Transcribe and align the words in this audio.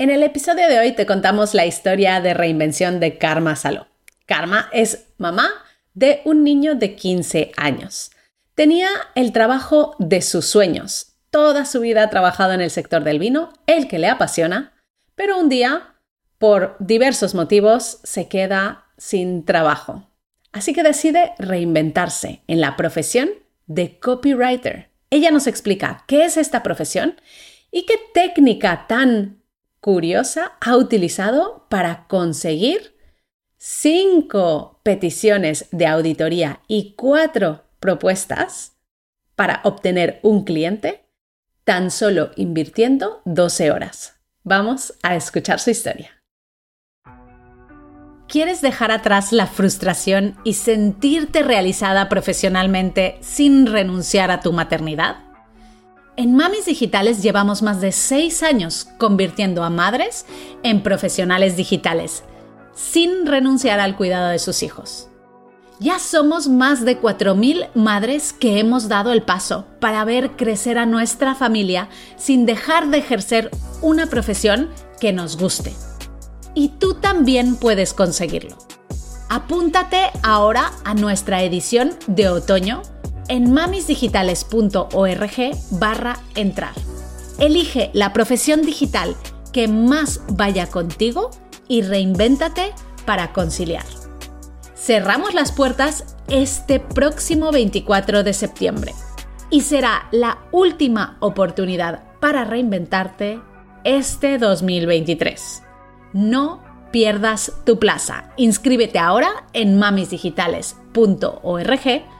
En 0.00 0.08
el 0.08 0.22
episodio 0.22 0.66
de 0.66 0.78
hoy 0.78 0.92
te 0.92 1.04
contamos 1.04 1.52
la 1.52 1.66
historia 1.66 2.22
de 2.22 2.32
reinvención 2.32 3.00
de 3.00 3.18
Karma 3.18 3.54
Saló. 3.54 3.86
Karma 4.24 4.70
es 4.72 5.08
mamá 5.18 5.50
de 5.92 6.22
un 6.24 6.42
niño 6.42 6.74
de 6.74 6.96
15 6.96 7.52
años. 7.58 8.10
Tenía 8.54 8.88
el 9.14 9.30
trabajo 9.32 9.96
de 9.98 10.22
sus 10.22 10.46
sueños. 10.46 11.16
Toda 11.28 11.66
su 11.66 11.80
vida 11.80 12.02
ha 12.02 12.08
trabajado 12.08 12.54
en 12.54 12.62
el 12.62 12.70
sector 12.70 13.04
del 13.04 13.18
vino, 13.18 13.52
el 13.66 13.88
que 13.88 13.98
le 13.98 14.08
apasiona, 14.08 14.72
pero 15.16 15.38
un 15.38 15.50
día, 15.50 15.96
por 16.38 16.76
diversos 16.78 17.34
motivos, 17.34 17.98
se 18.02 18.26
queda 18.26 18.86
sin 18.96 19.44
trabajo. 19.44 20.08
Así 20.50 20.72
que 20.72 20.82
decide 20.82 21.34
reinventarse 21.38 22.40
en 22.46 22.62
la 22.62 22.74
profesión 22.78 23.28
de 23.66 23.98
copywriter. 23.98 24.88
Ella 25.10 25.30
nos 25.30 25.46
explica 25.46 26.04
qué 26.06 26.24
es 26.24 26.38
esta 26.38 26.62
profesión 26.62 27.20
y 27.70 27.84
qué 27.84 27.96
técnica 28.14 28.86
tan 28.88 29.39
curiosa 29.80 30.52
ha 30.60 30.76
utilizado 30.76 31.66
para 31.68 32.06
conseguir 32.06 32.96
cinco 33.56 34.80
peticiones 34.82 35.68
de 35.70 35.86
auditoría 35.86 36.60
y 36.66 36.94
cuatro 36.96 37.64
propuestas 37.78 38.76
para 39.34 39.60
obtener 39.64 40.20
un 40.22 40.44
cliente 40.44 41.06
tan 41.64 41.90
solo 41.90 42.30
invirtiendo 42.36 43.22
12 43.24 43.70
horas. 43.70 44.20
Vamos 44.42 44.94
a 45.02 45.16
escuchar 45.16 45.60
su 45.60 45.70
historia. 45.70 46.22
¿Quieres 48.28 48.60
dejar 48.60 48.92
atrás 48.92 49.32
la 49.32 49.46
frustración 49.46 50.36
y 50.44 50.54
sentirte 50.54 51.42
realizada 51.42 52.08
profesionalmente 52.08 53.18
sin 53.22 53.66
renunciar 53.66 54.30
a 54.30 54.40
tu 54.40 54.52
maternidad? 54.52 55.29
En 56.20 56.36
Mamis 56.36 56.66
Digitales 56.66 57.22
llevamos 57.22 57.62
más 57.62 57.80
de 57.80 57.92
seis 57.92 58.42
años 58.42 58.86
convirtiendo 58.98 59.64
a 59.64 59.70
madres 59.70 60.26
en 60.62 60.82
profesionales 60.82 61.56
digitales, 61.56 62.24
sin 62.74 63.24
renunciar 63.24 63.80
al 63.80 63.96
cuidado 63.96 64.28
de 64.28 64.38
sus 64.38 64.62
hijos. 64.62 65.08
Ya 65.78 65.98
somos 65.98 66.46
más 66.46 66.84
de 66.84 67.00
4.000 67.00 67.70
madres 67.74 68.34
que 68.34 68.58
hemos 68.58 68.86
dado 68.86 69.12
el 69.12 69.22
paso 69.22 69.64
para 69.80 70.04
ver 70.04 70.32
crecer 70.32 70.76
a 70.76 70.84
nuestra 70.84 71.34
familia 71.34 71.88
sin 72.18 72.44
dejar 72.44 72.90
de 72.90 72.98
ejercer 72.98 73.50
una 73.80 74.04
profesión 74.04 74.68
que 75.00 75.14
nos 75.14 75.38
guste. 75.38 75.72
Y 76.54 76.68
tú 76.68 76.92
también 76.92 77.56
puedes 77.56 77.94
conseguirlo. 77.94 78.58
Apúntate 79.30 80.10
ahora 80.22 80.70
a 80.84 80.92
nuestra 80.92 81.42
edición 81.44 81.94
de 82.08 82.28
otoño 82.28 82.82
en 83.30 83.50
mamisdigitales.org 83.52 85.56
barra 85.70 86.18
entrar. 86.34 86.74
Elige 87.38 87.90
la 87.94 88.12
profesión 88.12 88.60
digital 88.62 89.16
que 89.52 89.68
más 89.68 90.20
vaya 90.28 90.66
contigo 90.66 91.30
y 91.68 91.82
reinvéntate 91.82 92.72
para 93.06 93.32
conciliar. 93.32 93.84
Cerramos 94.74 95.32
las 95.32 95.52
puertas 95.52 96.16
este 96.28 96.80
próximo 96.80 97.52
24 97.52 98.24
de 98.24 98.34
septiembre 98.34 98.94
y 99.48 99.60
será 99.62 100.08
la 100.10 100.40
última 100.50 101.16
oportunidad 101.20 102.02
para 102.20 102.44
reinventarte 102.44 103.40
este 103.84 104.38
2023. 104.38 105.62
No 106.12 106.64
pierdas 106.90 107.52
tu 107.64 107.78
plaza. 107.78 108.32
Inscríbete 108.36 108.98
ahora 108.98 109.46
en 109.52 109.78
mamisdigitales.org 109.78 112.19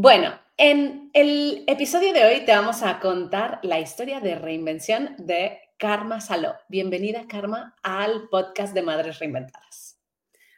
Bueno, 0.00 0.32
en 0.56 1.10
el 1.12 1.64
episodio 1.66 2.12
de 2.12 2.24
hoy 2.24 2.44
te 2.44 2.52
vamos 2.52 2.84
a 2.84 3.00
contar 3.00 3.58
la 3.64 3.80
historia 3.80 4.20
de 4.20 4.36
reinvención 4.36 5.16
de 5.18 5.58
Karma 5.76 6.20
Saló. 6.20 6.54
Bienvenida, 6.68 7.26
Karma, 7.26 7.74
al 7.82 8.28
podcast 8.28 8.74
de 8.74 8.82
Madres 8.82 9.18
Reinventadas. 9.18 9.98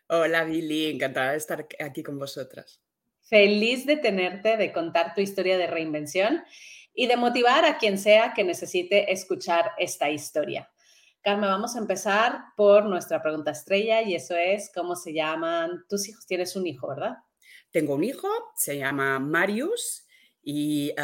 Hola, 0.08 0.44
Billy, 0.44 0.90
encantada 0.90 1.30
de 1.30 1.38
estar 1.38 1.66
aquí 1.82 2.02
con 2.02 2.18
vosotras. 2.18 2.82
Feliz 3.22 3.86
de 3.86 3.96
tenerte, 3.96 4.58
de 4.58 4.74
contar 4.74 5.14
tu 5.14 5.22
historia 5.22 5.56
de 5.56 5.68
reinvención 5.68 6.44
y 6.92 7.06
de 7.06 7.16
motivar 7.16 7.64
a 7.64 7.78
quien 7.78 7.96
sea 7.96 8.34
que 8.34 8.44
necesite 8.44 9.10
escuchar 9.10 9.72
esta 9.78 10.10
historia. 10.10 10.70
Karma, 11.22 11.46
vamos 11.46 11.76
a 11.76 11.78
empezar 11.78 12.42
por 12.58 12.84
nuestra 12.84 13.22
pregunta 13.22 13.52
estrella 13.52 14.02
y 14.02 14.14
eso 14.14 14.36
es, 14.36 14.70
¿cómo 14.74 14.96
se 14.96 15.14
llaman 15.14 15.86
tus 15.88 16.10
hijos? 16.10 16.26
Tienes 16.26 16.56
un 16.56 16.66
hijo, 16.66 16.88
¿verdad? 16.88 17.16
Tengo 17.70 17.94
un 17.94 18.04
hijo, 18.04 18.28
se 18.56 18.78
llama 18.78 19.18
Marius 19.18 20.06
y 20.42 20.94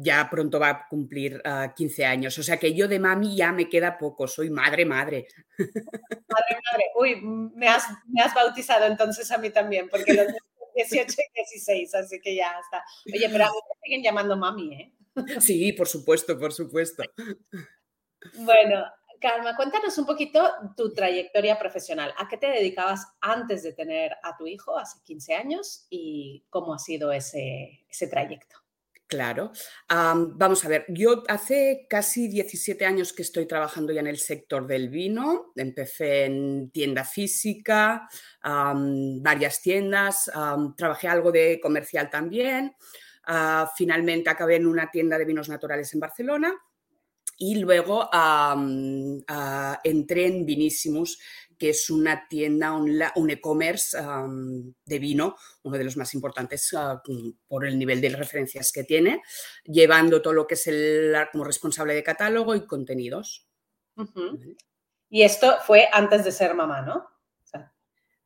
ya 0.00 0.28
pronto 0.30 0.58
va 0.58 0.70
a 0.70 0.88
cumplir 0.88 1.42
15 1.76 2.04
ah, 2.04 2.10
años. 2.10 2.38
O 2.38 2.42
sea 2.42 2.56
que 2.56 2.74
yo 2.74 2.88
de 2.88 2.98
mami 2.98 3.36
ya 3.36 3.52
me 3.52 3.68
queda 3.68 3.98
poco, 3.98 4.26
soy 4.26 4.50
madre, 4.50 4.84
madre. 4.84 5.26
Madre, 5.58 6.60
madre. 6.72 6.84
Uy, 6.98 7.20
me 7.54 7.68
has, 7.68 7.84
me 8.08 8.22
has 8.22 8.34
bautizado 8.34 8.86
entonces 8.86 9.30
a 9.30 9.38
mí 9.38 9.50
también, 9.50 9.88
porque 9.88 10.14
los 10.14 10.26
18 10.74 11.12
y 11.12 11.34
16, 11.34 11.94
así 11.94 12.20
que 12.20 12.34
ya 12.34 12.58
está. 12.60 12.82
Oye, 13.06 13.28
pero 13.30 13.44
a 13.44 13.48
mí 13.48 13.54
me 13.54 13.80
siguen 13.82 14.02
llamando 14.02 14.36
mami, 14.36 14.74
¿eh? 14.74 14.92
Sí, 15.40 15.72
por 15.72 15.88
supuesto, 15.88 16.38
por 16.38 16.52
supuesto. 16.52 17.02
Bueno, 18.34 18.84
Calma, 19.20 19.56
cuéntanos 19.56 19.96
un 19.98 20.06
poquito 20.06 20.42
tu 20.76 20.92
trayectoria 20.92 21.58
profesional. 21.58 22.12
¿A 22.18 22.28
qué 22.28 22.36
te 22.36 22.46
dedicabas 22.46 23.06
antes 23.20 23.62
de 23.62 23.72
tener 23.72 24.12
a 24.22 24.36
tu 24.36 24.46
hijo 24.46 24.78
hace 24.78 24.98
15 25.04 25.34
años 25.34 25.86
y 25.90 26.44
cómo 26.50 26.74
ha 26.74 26.78
sido 26.78 27.12
ese, 27.12 27.86
trayecto? 28.10 28.56
Claro. 29.06 29.52
vamos 29.88 30.64
a 30.64 30.68
ver, 30.68 30.84
yo 30.88 31.22
hace 31.28 31.86
casi 31.88 32.26
17 32.26 32.84
años 32.84 33.12
que 33.12 33.22
estoy 33.22 33.46
trabajando 33.46 33.92
ya 33.92 34.00
en 34.00 34.08
el 34.08 34.18
sector 34.18 34.66
del 34.66 34.88
vino. 34.88 35.52
Empecé 35.54 36.24
en 36.24 36.70
tienda 36.70 37.04
física, 37.04 38.08
varias 38.42 39.62
tiendas, 39.62 40.30
trabajé 40.76 41.08
algo 41.08 41.30
de 41.30 41.60
comercial 41.60 42.10
también. 42.10 42.74
Ah, 43.28 43.70
finalmente 43.76 44.30
acabé 44.30 44.56
en 44.56 44.66
una 44.66 44.90
tienda 44.90 45.18
de 45.18 45.24
vinos 45.24 45.48
naturales 45.48 45.92
en 45.94 46.00
Barcelona 46.00 46.54
y 47.36 47.56
luego 47.56 48.08
entré 49.84 50.26
en 50.26 50.46
Vinissimus, 50.46 51.18
que 51.58 51.70
es 51.70 51.90
una 51.90 52.28
tienda, 52.28 52.72
un, 52.72 53.30
e-commerce 53.30 53.96
de 54.84 54.98
vino, 54.98 55.36
uno 55.62 55.78
de 55.78 55.84
los 55.84 55.96
más 55.96 56.14
importantes 56.14 56.74
ah, 56.76 57.02
por 57.48 57.66
el 57.66 57.78
nivel 57.78 58.00
de 58.00 58.10
referencias 58.10 58.72
que 58.72 58.84
tiene, 58.84 59.22
llevando 59.64 60.22
todo 60.22 60.32
lo 60.32 60.46
que 60.46 60.54
es 60.54 60.66
el, 60.66 61.14
como 61.32 61.44
responsable 61.44 61.94
de 61.94 62.02
catálogo 62.02 62.54
y 62.54 62.66
contenidos. 62.66 63.46
Y 65.08 65.22
esto 65.22 65.56
fue 65.66 65.88
antes 65.92 66.24
de 66.24 66.32
ser 66.32 66.54
mamá, 66.54 66.82
¿no? 66.82 67.06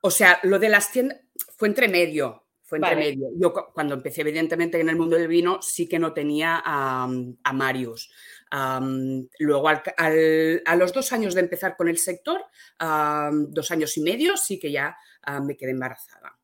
O 0.02 0.10
sea, 0.10 0.40
lo 0.44 0.58
de 0.58 0.70
las 0.70 0.90
tiendas 0.90 1.20
fue 1.58 1.68
entre 1.68 1.86
medio. 1.86 2.46
Fue 2.62 2.78
entre 2.78 2.96
medio. 2.96 3.28
Yo 3.36 3.52
cuando 3.74 3.94
empecé, 3.94 4.22
evidentemente, 4.22 4.80
en 4.80 4.88
el 4.88 4.96
mundo 4.96 5.16
del 5.16 5.28
vino, 5.28 5.60
sí 5.60 5.86
que 5.88 5.98
no 5.98 6.14
tenía 6.14 6.62
a, 6.64 7.06
a 7.44 7.52
Marius 7.52 8.10
luego, 8.50 9.68
a 9.68 10.76
los 10.76 10.92
dos 10.92 11.12
años 11.12 11.34
de 11.34 11.40
empezar 11.40 11.76
con 11.76 11.88
el 11.88 11.98
sector, 11.98 12.44
dos 12.78 13.70
años 13.70 13.96
y 13.96 14.02
medio, 14.02 14.36
sí 14.36 14.58
que 14.58 14.72
ya 14.72 14.96
me 15.42 15.56
quedé 15.56 15.70
embarazada. 15.70 16.40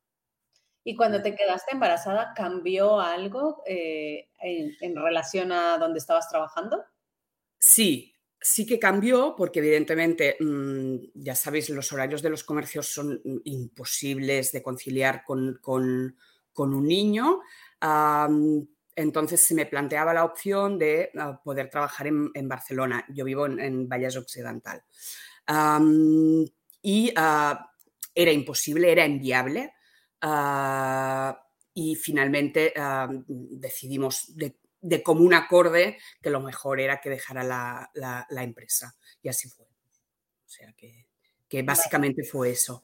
¿Y 0.88 0.94
cuando 0.94 1.20
te 1.20 1.34
quedaste 1.34 1.72
embarazada, 1.72 2.32
cambió 2.32 3.00
algo 3.00 3.64
eh, 3.66 4.28
en, 4.40 4.94
relación 4.94 5.50
a 5.50 5.78
donde 5.78 5.98
estabas 5.98 6.28
trabajando? 6.28 6.84
Sí, 7.58 8.14
sí 8.40 8.64
que 8.64 8.78
cambió 8.78 9.34
porque 9.36 9.58
evidentemente, 9.58 10.36
mm, 10.38 10.96
ya 11.14 11.34
sabéis, 11.34 11.70
los 11.70 11.92
horarios 11.92 12.22
de 12.22 12.30
los 12.30 12.44
comercios 12.44 12.86
son 12.86 13.20
imposibles 13.42 14.52
de 14.52 14.62
conciliar 14.62 15.24
con, 15.24 15.58
un 16.54 16.86
niño. 16.86 17.40
Entonces 18.96 19.42
se 19.42 19.54
me 19.54 19.66
planteaba 19.66 20.14
la 20.14 20.24
opción 20.24 20.78
de 20.78 21.10
ah, 21.18 21.38
poder 21.44 21.68
trabajar 21.68 22.06
en, 22.06 22.48
Barcelona. 22.48 23.04
Yo 23.10 23.26
vivo 23.26 23.46
en, 23.46 23.86
Valles 23.86 24.16
Occidental. 24.16 24.82
y 26.82 27.12
ah, 27.14 27.70
era 28.14 28.32
imposible, 28.32 28.90
era 28.90 29.04
inviable. 29.04 29.74
Ah, 30.22 31.46
y 31.74 31.94
finalmente 31.94 32.72
decidimos 33.26 34.34
de, 34.34 34.56
común 35.02 35.34
acorde 35.34 35.98
que 36.22 36.30
lo 36.30 36.40
mejor 36.40 36.80
era 36.80 37.02
que 37.02 37.10
dejara 37.10 37.44
la, 37.44 38.42
empresa. 38.42 38.96
Y 39.22 39.28
así 39.28 39.50
fue. 39.50 39.66
O 39.66 40.48
sea 40.48 40.72
que, 40.72 41.62
básicamente 41.62 42.24
fue 42.24 42.52
eso. 42.52 42.82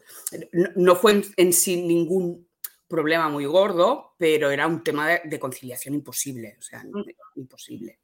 No, 0.76 0.94
fue 0.94 1.22
en, 1.38 1.52
sí 1.54 1.82
ningún 1.82 2.46
problema 2.92 3.30
muy 3.30 3.46
gordo, 3.46 4.14
pero 4.18 4.50
era 4.50 4.66
un 4.66 4.84
tema 4.84 5.08
de, 5.08 5.40
conciliación 5.40 5.94
imposible, 5.94 6.56
o 6.58 6.62
sea, 6.62 6.84
imposible. 7.36 7.98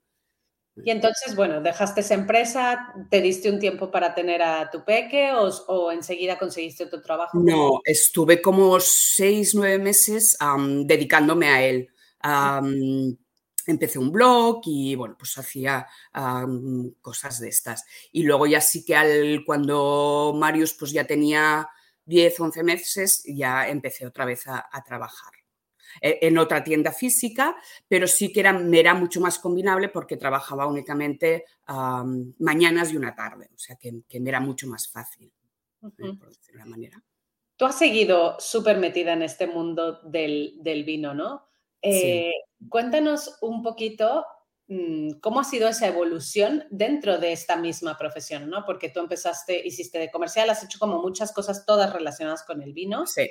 Y 0.82 0.90
entonces, 0.90 1.36
bueno, 1.36 1.60
dejaste 1.60 2.00
esa 2.00 2.14
empresa, 2.14 2.94
¿te 3.10 3.20
diste 3.20 3.50
un 3.50 3.58
tiempo 3.58 3.90
para 3.90 4.14
tener 4.14 4.42
a 4.42 4.70
tu 4.70 4.84
peque 4.84 5.30
o, 5.32 5.92
enseguida 5.92 6.38
conseguiste 6.38 6.84
otro 6.84 7.02
trabajo? 7.02 7.38
No, 7.38 7.80
estuve 7.84 8.40
como 8.40 8.80
seis, 8.80 9.54
nueve 9.54 9.78
meses 9.78 10.38
dedicándome 10.84 11.48
a 11.48 11.62
él. 11.62 11.88
empecé 13.66 13.98
un 13.98 14.10
blog 14.10 14.62
y 14.64 14.94
bueno, 14.94 15.16
pues 15.18 15.36
hacía 15.36 15.86
cosas 17.02 17.40
de 17.40 17.48
estas. 17.48 17.84
Y 18.12 18.22
luego 18.22 18.46
ya 18.46 18.62
sí 18.62 18.86
que 18.86 18.96
al, 18.96 19.42
cuando 19.44 20.32
Marius 20.34 20.72
pues 20.72 20.92
ya 20.92 21.04
tenía 21.04 21.68
10, 22.08 22.40
11 22.40 22.62
meses, 22.64 23.22
ya 23.26 23.68
empecé 23.68 24.06
otra 24.06 24.24
vez 24.24 24.46
a 24.46 24.82
trabajar. 24.84 25.32
Eh, 26.00 26.18
en 26.22 26.38
otra 26.38 26.62
tienda 26.62 26.92
física, 26.92 27.56
pero 27.88 28.06
sí 28.06 28.32
que 28.32 28.40
era, 28.40 28.52
me 28.52 28.78
era 28.78 28.94
mucho 28.94 29.20
más 29.20 29.38
combinable 29.38 29.88
porque 29.88 30.16
trabajaba 30.16 30.66
únicamente 30.66 31.44
mañanas 32.38 32.92
y 32.92 32.96
una 32.96 33.14
tarde, 33.14 33.50
o 33.54 33.58
sea 33.58 33.76
que, 33.76 33.92
me 34.20 34.28
era 34.28 34.40
mucho 34.40 34.66
más 34.66 34.88
fácil, 34.88 35.30
eh, 35.82 36.12
por 36.18 36.28
decirlo 36.28 36.64
de 36.64 36.70
manera. 36.70 37.02
Tú 37.56 37.66
has 37.66 37.78
seguido 37.78 38.36
súper 38.38 38.78
metida 38.78 39.12
en 39.12 39.22
este 39.22 39.46
mundo 39.46 40.00
del, 40.02 40.84
vino, 40.86 41.14
¿no? 41.14 41.46
Eh, 41.82 42.32
cuéntanos 42.68 43.36
un 43.42 43.62
poquito 43.62 44.24
cómo 45.20 45.40
ha 45.40 45.44
sido 45.44 45.68
esa 45.68 45.86
evolución 45.86 46.64
dentro 46.70 47.18
de 47.18 47.32
esta 47.32 47.56
misma 47.56 47.96
profesión, 47.96 48.50
¿no? 48.50 48.64
Porque 48.66 48.90
tú 48.90 49.00
empezaste, 49.00 49.66
hiciste 49.66 49.98
de 49.98 50.10
comercial, 50.10 50.50
has 50.50 50.62
hecho 50.62 50.78
como 50.78 51.00
muchas 51.00 51.32
cosas 51.32 51.64
todas 51.64 51.92
relacionadas 51.92 52.44
con 52.44 52.62
el 52.62 52.74
vino. 52.74 53.06
Sí, 53.06 53.30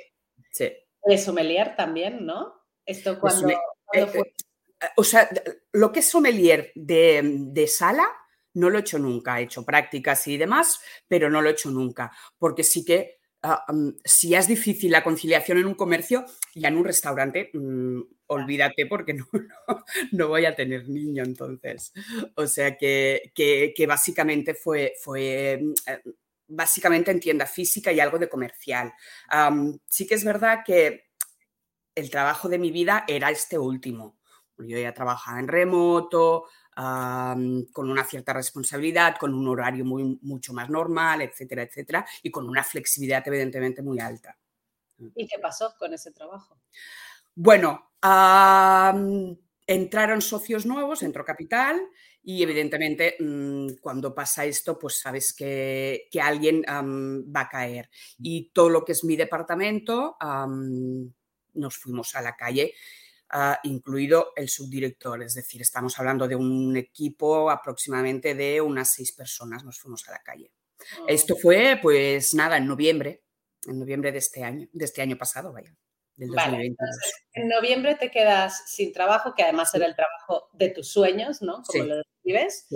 sí. 0.50 0.72
De 1.04 1.18
sommelier 1.18 1.76
también, 1.76 2.26
¿no? 2.26 2.54
Esto 2.84 3.20
cuando, 3.20 3.50
eh, 3.92 4.06
fue? 4.06 4.34
Eh, 4.80 4.86
o 4.96 5.04
sea, 5.04 5.28
lo 5.72 5.92
que 5.92 6.00
es 6.00 6.08
sommelier 6.08 6.72
de, 6.74 7.66
sala, 7.68 8.08
no 8.54 8.70
lo 8.70 8.78
he 8.78 8.80
hecho 8.80 8.98
nunca. 8.98 9.38
He 9.38 9.44
hecho 9.44 9.64
prácticas 9.64 10.26
y 10.26 10.36
demás, 10.36 10.80
pero 11.06 11.30
no 11.30 11.40
lo 11.40 11.48
he 11.48 11.52
hecho 11.52 11.70
nunca. 11.70 12.10
Porque 12.38 12.64
sí 12.64 12.84
que 12.84 13.17
ah, 13.48 13.66
si 14.04 14.34
es 14.34 14.46
difícil 14.46 14.92
la 14.92 15.04
conciliación 15.04 15.58
en 15.58 15.66
un 15.66 15.74
comercio, 15.74 16.24
ya 16.54 16.68
en 16.68 16.76
un 16.76 16.84
restaurante, 16.84 17.50
mm, 17.52 18.00
olvídate 18.26 18.86
porque 18.86 19.14
no, 19.14 19.26
no, 20.12 20.28
voy 20.28 20.44
a 20.44 20.54
tener 20.54 20.88
niño 20.88 21.24
entonces. 21.24 21.92
O 22.36 22.46
sea 22.46 22.76
que, 22.76 23.32
que, 23.34 23.86
básicamente 23.86 24.54
fue, 24.54 24.94
fue 25.02 25.60
mm, 25.62 25.74
eh, 25.86 26.02
básicamente 26.48 27.10
en 27.10 27.20
tienda 27.20 27.46
física 27.46 27.92
y 27.92 28.00
algo 28.00 28.18
de 28.18 28.28
comercial. 28.28 28.92
sí 29.88 30.06
que 30.06 30.14
es 30.14 30.24
verdad 30.24 30.60
que 30.64 31.08
el 31.94 32.10
trabajo 32.10 32.48
de 32.48 32.58
mi 32.58 32.70
vida 32.70 33.04
era 33.08 33.30
este 33.30 33.58
último. 33.58 34.18
Yo 34.58 34.78
ya 34.78 34.92
trabajaba 34.92 35.38
en 35.38 35.48
remoto, 35.48 36.46
con 36.78 37.90
una 37.90 38.04
cierta 38.04 38.32
responsabilidad, 38.32 39.16
con 39.18 39.34
un 39.34 39.48
horario 39.48 39.84
muy, 39.84 40.18
mucho 40.22 40.52
más 40.52 40.70
normal, 40.70 41.22
etcétera, 41.22 41.62
etcétera, 41.62 42.06
y 42.22 42.30
con 42.30 42.48
una 42.48 42.62
flexibilidad 42.62 43.26
evidentemente 43.26 43.82
muy 43.82 43.98
alta. 43.98 44.38
¿Y 45.14 45.26
qué 45.26 45.38
pasó 45.40 45.74
con 45.78 45.92
ese 45.92 46.12
trabajo? 46.12 46.60
Bueno, 47.34 47.90
entraron 49.66 50.20
socios 50.20 50.66
nuevos, 50.66 51.02
entró 51.02 51.24
capital 51.24 51.80
y 52.22 52.42
evidentemente 52.42 53.16
mm, 53.18 53.78
cuando 53.80 54.14
pasa 54.14 54.44
esto, 54.44 54.78
pues 54.78 55.00
sabes 55.00 55.32
que, 55.32 56.08
alguien 56.20 56.62
va 56.62 57.40
a 57.40 57.48
caer. 57.48 57.90
Y 58.18 58.50
todo 58.50 58.68
lo 58.68 58.84
que 58.84 58.92
es 58.92 59.02
mi 59.02 59.16
departamento 59.16 60.16
nos 61.54 61.76
fuimos 61.76 62.14
a 62.14 62.22
la 62.22 62.36
calle, 62.36 62.74
ah, 63.30 63.58
incluido 63.62 64.32
el 64.36 64.48
subdirector. 64.48 65.22
Es 65.22 65.34
decir, 65.34 65.62
estamos 65.62 65.98
hablando 65.98 66.28
de 66.28 66.36
un 66.36 66.76
equipo 66.76 67.50
aproximadamente 67.50 68.34
de 68.34 68.60
unas 68.60 68.92
seis 68.92 69.12
personas, 69.12 69.64
nos 69.64 69.78
fuimos 69.78 70.08
a 70.08 70.12
la 70.12 70.22
calle. 70.22 70.52
Esto 71.06 71.34
oh. 71.34 71.38
fue, 71.38 71.78
pues 71.80 72.34
nada, 72.34 72.56
en 72.56 72.66
noviembre, 72.66 73.22
en 73.66 73.78
noviembre 73.78 74.12
de 74.12 74.18
este 74.18 74.44
año, 74.44 74.68
de 74.72 74.84
este 74.84 75.02
año 75.02 75.16
pasado, 75.16 75.52
vaya. 75.52 75.74
Del 76.16 76.30
en 77.34 77.48
noviembre 77.48 77.94
te 77.94 78.10
quedas 78.10 78.64
sin 78.66 78.92
trabajo, 78.92 79.34
que 79.36 79.44
además 79.44 79.72
era 79.72 79.86
el 79.86 79.94
trabajo 79.94 80.48
de 80.52 80.70
tus 80.70 80.88
sueños, 80.88 81.42
¿no? 81.42 81.62
Como 81.64 81.84
lo 81.84 81.96
describes. 81.98 82.66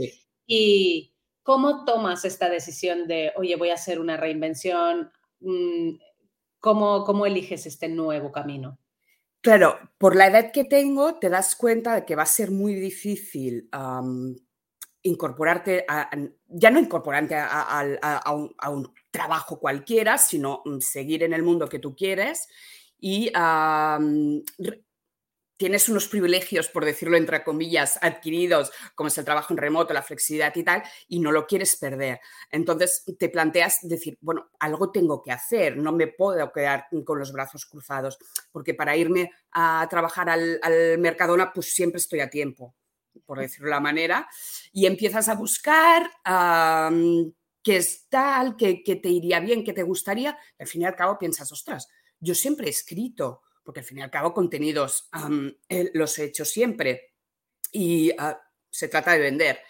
Y 0.46 1.16
¿cómo 1.42 1.84
tomas 1.84 2.24
esta 2.24 2.48
decisión 2.48 3.08
de, 3.08 3.32
oye, 3.36 3.56
voy 3.56 3.70
a 3.70 3.74
hacer 3.74 3.98
una 3.98 4.16
reinvención? 4.16 5.10
Mm, 5.40 5.96
¿Cómo, 6.60 7.26
eliges 7.26 7.66
este 7.66 7.88
nuevo 7.88 8.30
camino? 8.30 8.78
Claro, 9.42 9.76
por 9.98 10.14
la 10.14 10.28
edad 10.28 10.52
que 10.52 10.62
tengo, 10.62 11.16
te 11.16 11.28
das 11.28 11.56
cuenta 11.56 11.96
de 11.96 12.04
que 12.04 12.14
va 12.14 12.22
a 12.22 12.26
ser 12.26 12.52
muy 12.52 12.76
difícil 12.76 13.68
incorporarte, 15.02 15.84
ya 16.46 16.70
no 16.70 16.78
incorporarte 16.78 17.34
a, 17.36 18.22
un, 18.32 18.94
trabajo 19.10 19.58
cualquiera, 19.58 20.16
sino 20.16 20.62
mm, 20.64 20.78
seguir 20.78 21.24
en 21.24 21.32
el 21.34 21.42
mundo 21.42 21.68
que 21.68 21.80
tú 21.80 21.96
quieres 21.96 22.48
y 23.00 23.32
tienes 25.62 25.88
unos 25.88 26.08
privilegios, 26.08 26.66
por 26.66 26.84
decirlo 26.84 27.16
entre 27.16 27.44
comillas, 27.44 27.96
adquiridos, 28.02 28.72
como 28.96 29.06
es 29.06 29.18
el 29.18 29.24
trabajo 29.24 29.54
en 29.54 29.58
remoto, 29.58 29.94
la 29.94 30.02
flexibilidad 30.02 30.52
y 30.56 30.64
tal, 30.64 30.82
y 31.06 31.20
no 31.20 31.30
lo 31.30 31.46
quieres 31.46 31.76
perder. 31.76 32.18
Entonces 32.50 33.04
te 33.16 33.28
planteas 33.28 33.78
decir, 33.82 34.18
bueno, 34.20 34.50
algo 34.58 34.90
tengo 34.90 35.22
que 35.22 35.30
hacer, 35.30 35.76
no 35.76 35.92
me 35.92 36.08
puedo 36.08 36.50
quedar 36.50 36.88
con 37.04 37.16
los 37.16 37.30
brazos 37.30 37.64
cruzados, 37.64 38.18
porque 38.50 38.74
para 38.74 38.96
irme 38.96 39.30
a 39.52 39.86
trabajar 39.88 40.30
al, 40.30 40.58
Mercadona, 40.98 41.52
pues 41.52 41.72
siempre 41.72 41.98
estoy 41.98 42.18
a 42.18 42.28
tiempo, 42.28 42.74
por 43.24 43.38
decirlo 43.38 43.66
de 43.66 43.74
la 43.74 43.80
manera, 43.80 44.28
y 44.72 44.86
empiezas 44.86 45.28
a 45.28 45.36
buscar 45.36 46.10
qué 47.62 47.76
es 47.76 48.08
tal, 48.08 48.56
qué, 48.56 48.82
te 49.00 49.08
iría 49.08 49.38
bien, 49.38 49.62
qué 49.62 49.72
te 49.72 49.84
gustaría, 49.84 50.36
al 50.58 50.66
fin 50.66 50.82
y 50.82 50.86
al 50.86 50.96
cabo 50.96 51.18
piensas, 51.18 51.52
ostras, 51.52 51.86
yo 52.18 52.34
siempre 52.34 52.66
he 52.66 52.70
escrito, 52.70 53.42
porque 53.62 53.80
al 53.80 53.86
fin 53.86 53.98
y 53.98 54.02
al 54.02 54.10
cabo 54.10 54.34
contenidos 54.34 55.08
eh, 55.68 55.90
los 55.94 56.18
he 56.18 56.24
hecho 56.24 56.44
siempre 56.44 57.12
y 57.70 58.12
ah, 58.18 58.40
se 58.70 58.88
trata 58.88 59.12
de 59.12 59.20
vender. 59.20 59.60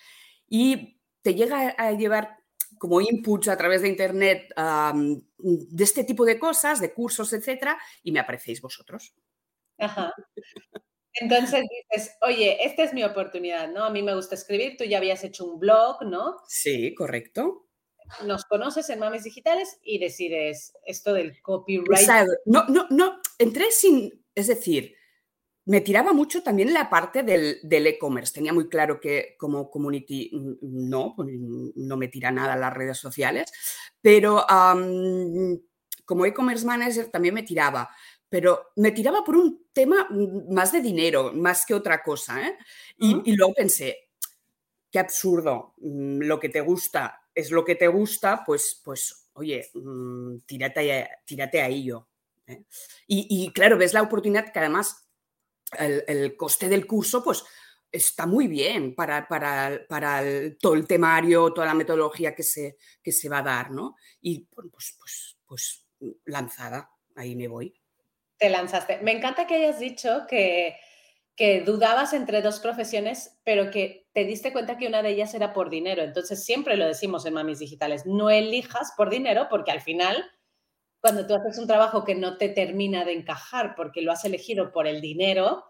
Y 0.49 1.01
te 1.23 1.35
llega 1.35 1.75
a 1.77 1.93
llevar 1.93 2.39
como 2.79 3.01
inputs 3.01 3.49
a 3.49 3.57
través 3.57 3.83
de 3.83 3.89
Internet 3.89 4.53
de 5.39 5.85
este 5.85 6.05
tipo 6.05 6.25
de 6.25 6.39
cosas, 6.39 6.81
de 6.81 6.93
cursos, 6.93 7.33
etcétera, 7.33 7.79
y 8.03 8.13
me 8.13 8.21
aparecéis 8.21 8.61
vosotros. 8.61 9.15
Ajá. 9.79 10.13
Entonces 11.15 11.65
dices, 11.91 12.17
oye, 12.23 12.65
esta 12.65 12.83
es 12.83 12.95
mi 12.95 13.05
oportunidad, 13.05 13.71
¿no? 13.71 13.85
A 13.85 13.91
mí 13.91 14.03
me 14.03 14.15
gusta 14.15 14.35
escribir, 14.35 14.77
tú 14.79 14.85
ya 14.85 14.99
habías 14.99 15.23
hecho 15.25 15.45
un 15.45 15.61
blog, 15.61 16.03
¿no? 16.05 16.39
Sí, 16.49 16.95
correcto 16.95 17.69
nos 18.25 18.45
conoces 18.45 18.89
en 18.91 18.99
Mames 18.99 19.25
Digitales 19.25 19.79
y 19.83 19.99
decides 19.99 20.75
esto 20.85 21.13
del 21.15 21.41
copyright. 21.43 22.09
No, 22.47 22.65
no, 22.69 22.87
no, 22.91 23.21
entré 23.43 23.71
sin, 23.71 24.25
es 24.35 24.47
decir, 24.47 24.95
me 25.65 25.81
tiraba 25.81 26.13
mucho 26.13 26.43
también 26.43 26.73
la 26.75 26.91
parte 26.91 27.23
del, 27.23 27.61
e-commerce. 27.63 28.33
Tenía 28.33 28.53
muy 28.53 28.69
claro 28.69 29.01
que 29.01 29.37
como 29.39 29.71
community 29.71 30.31
mm, 30.33 30.55
no, 30.61 31.15
pues, 31.17 31.29
no 31.31 31.97
me 31.97 32.09
tira 32.09 32.31
nada 32.31 32.57
las 32.57 32.75
redes 32.75 32.99
sociales, 32.99 33.53
pero 34.01 34.45
como 36.05 36.27
e-commerce 36.27 36.67
manager 36.67 37.07
también 37.07 37.35
me 37.35 37.43
tiraba. 37.43 37.89
Pero 38.29 38.71
me 38.77 38.93
tiraba 38.93 39.23
por 39.23 39.37
un 39.37 39.67
tema 39.73 40.09
más 40.49 40.73
de 40.73 40.81
dinero, 40.81 41.33
más 41.35 41.67
que 41.67 41.75
otra 41.75 42.03
cosa. 42.03 42.41
¿eh? 42.41 42.57
Y, 42.97 43.31
y 43.31 43.37
luego 43.37 43.53
pensé, 43.55 44.09
qué 44.91 44.99
absurdo, 44.99 45.75
mm, 45.79 46.23
lo 46.23 46.41
que 46.41 46.49
te 46.49 46.61
gusta 46.61 47.23
es 47.35 47.51
lo 47.51 47.65
que 47.65 47.75
te 47.75 47.89
gusta, 47.89 48.43
pues, 48.45 48.81
pues 48.85 49.31
oye, 49.35 49.71
mm, 49.75 50.39
tírate, 50.47 51.09
tírate 51.25 51.63
a 51.63 51.69
ello. 51.69 52.09
¿Eh? 52.53 52.65
Y, 53.07 53.53
claro, 53.53 53.77
ves 53.77 53.93
la 53.93 54.03
oportunidad 54.03 54.53
que 54.53 54.59
además 54.59 55.09
el, 55.79 56.37
coste 56.37 56.69
del 56.69 56.87
curso, 56.87 57.23
pues 57.23 57.45
está 57.91 58.27
muy 58.27 58.47
bien 58.47 58.95
para, 58.95 59.29
para, 59.29 59.81
para 59.89 60.23
todo 60.59 60.75
el 60.75 60.87
temario, 60.87 61.53
toda 61.53 61.67
la 61.67 61.75
metodología 61.75 62.35
que 62.35 62.43
se, 62.43 62.79
que 63.03 63.13
se 63.13 63.29
va 63.29 63.39
a 63.39 63.43
dar, 63.43 63.71
¿no? 63.71 63.97
Y 64.21 64.47
pues, 64.47 64.97
pues, 64.99 65.39
pues 65.45 65.87
lanzada, 66.25 66.91
ahí 67.17 67.37
me 67.37 67.49
voy. 67.49 67.75
Te 68.39 68.49
lanzaste. 68.49 68.99
Me 69.03 69.13
encanta 69.13 69.47
que 69.47 69.57
hayas 69.57 69.79
dicho 69.79 70.27
que 70.29 70.77
que 71.37 71.63
dudabas 71.63 72.13
entre 72.13 72.43
dos 72.43 72.61
profesiones, 72.61 73.39
pero 73.45 73.71
que 73.71 74.07
te 74.13 74.25
diste 74.25 74.53
cuenta 74.53 74.77
que 74.77 74.87
una 74.87 75.03
de 75.03 75.11
ellas 75.11 75.35
era 75.35 75.53
por 75.53 75.71
dinero. 75.71 76.03
Entonces, 76.03 76.45
siempre 76.45 76.77
lo 76.77 76.87
decimos 76.87 77.25
en 77.25 77.35
Mamis 77.35 77.59
Digitales, 77.59 78.05
no 78.07 78.31
elijas 78.31 78.93
por 78.97 79.09
dinero 79.09 79.47
porque 79.49 79.71
al 79.71 79.81
final, 79.81 80.31
cuando 81.03 81.27
tú 81.27 81.35
haces 81.35 81.59
un 81.59 81.67
trabajo 81.67 82.05
que 82.05 82.15
no 82.15 82.39
te 82.39 82.49
termina 82.49 83.05
de 83.05 83.13
encajar 83.13 83.75
porque 83.75 84.03
lo 84.03 84.13
has 84.13 84.25
elegido 84.25 84.71
por 84.71 84.87
el 84.87 85.01
dinero, 85.01 85.65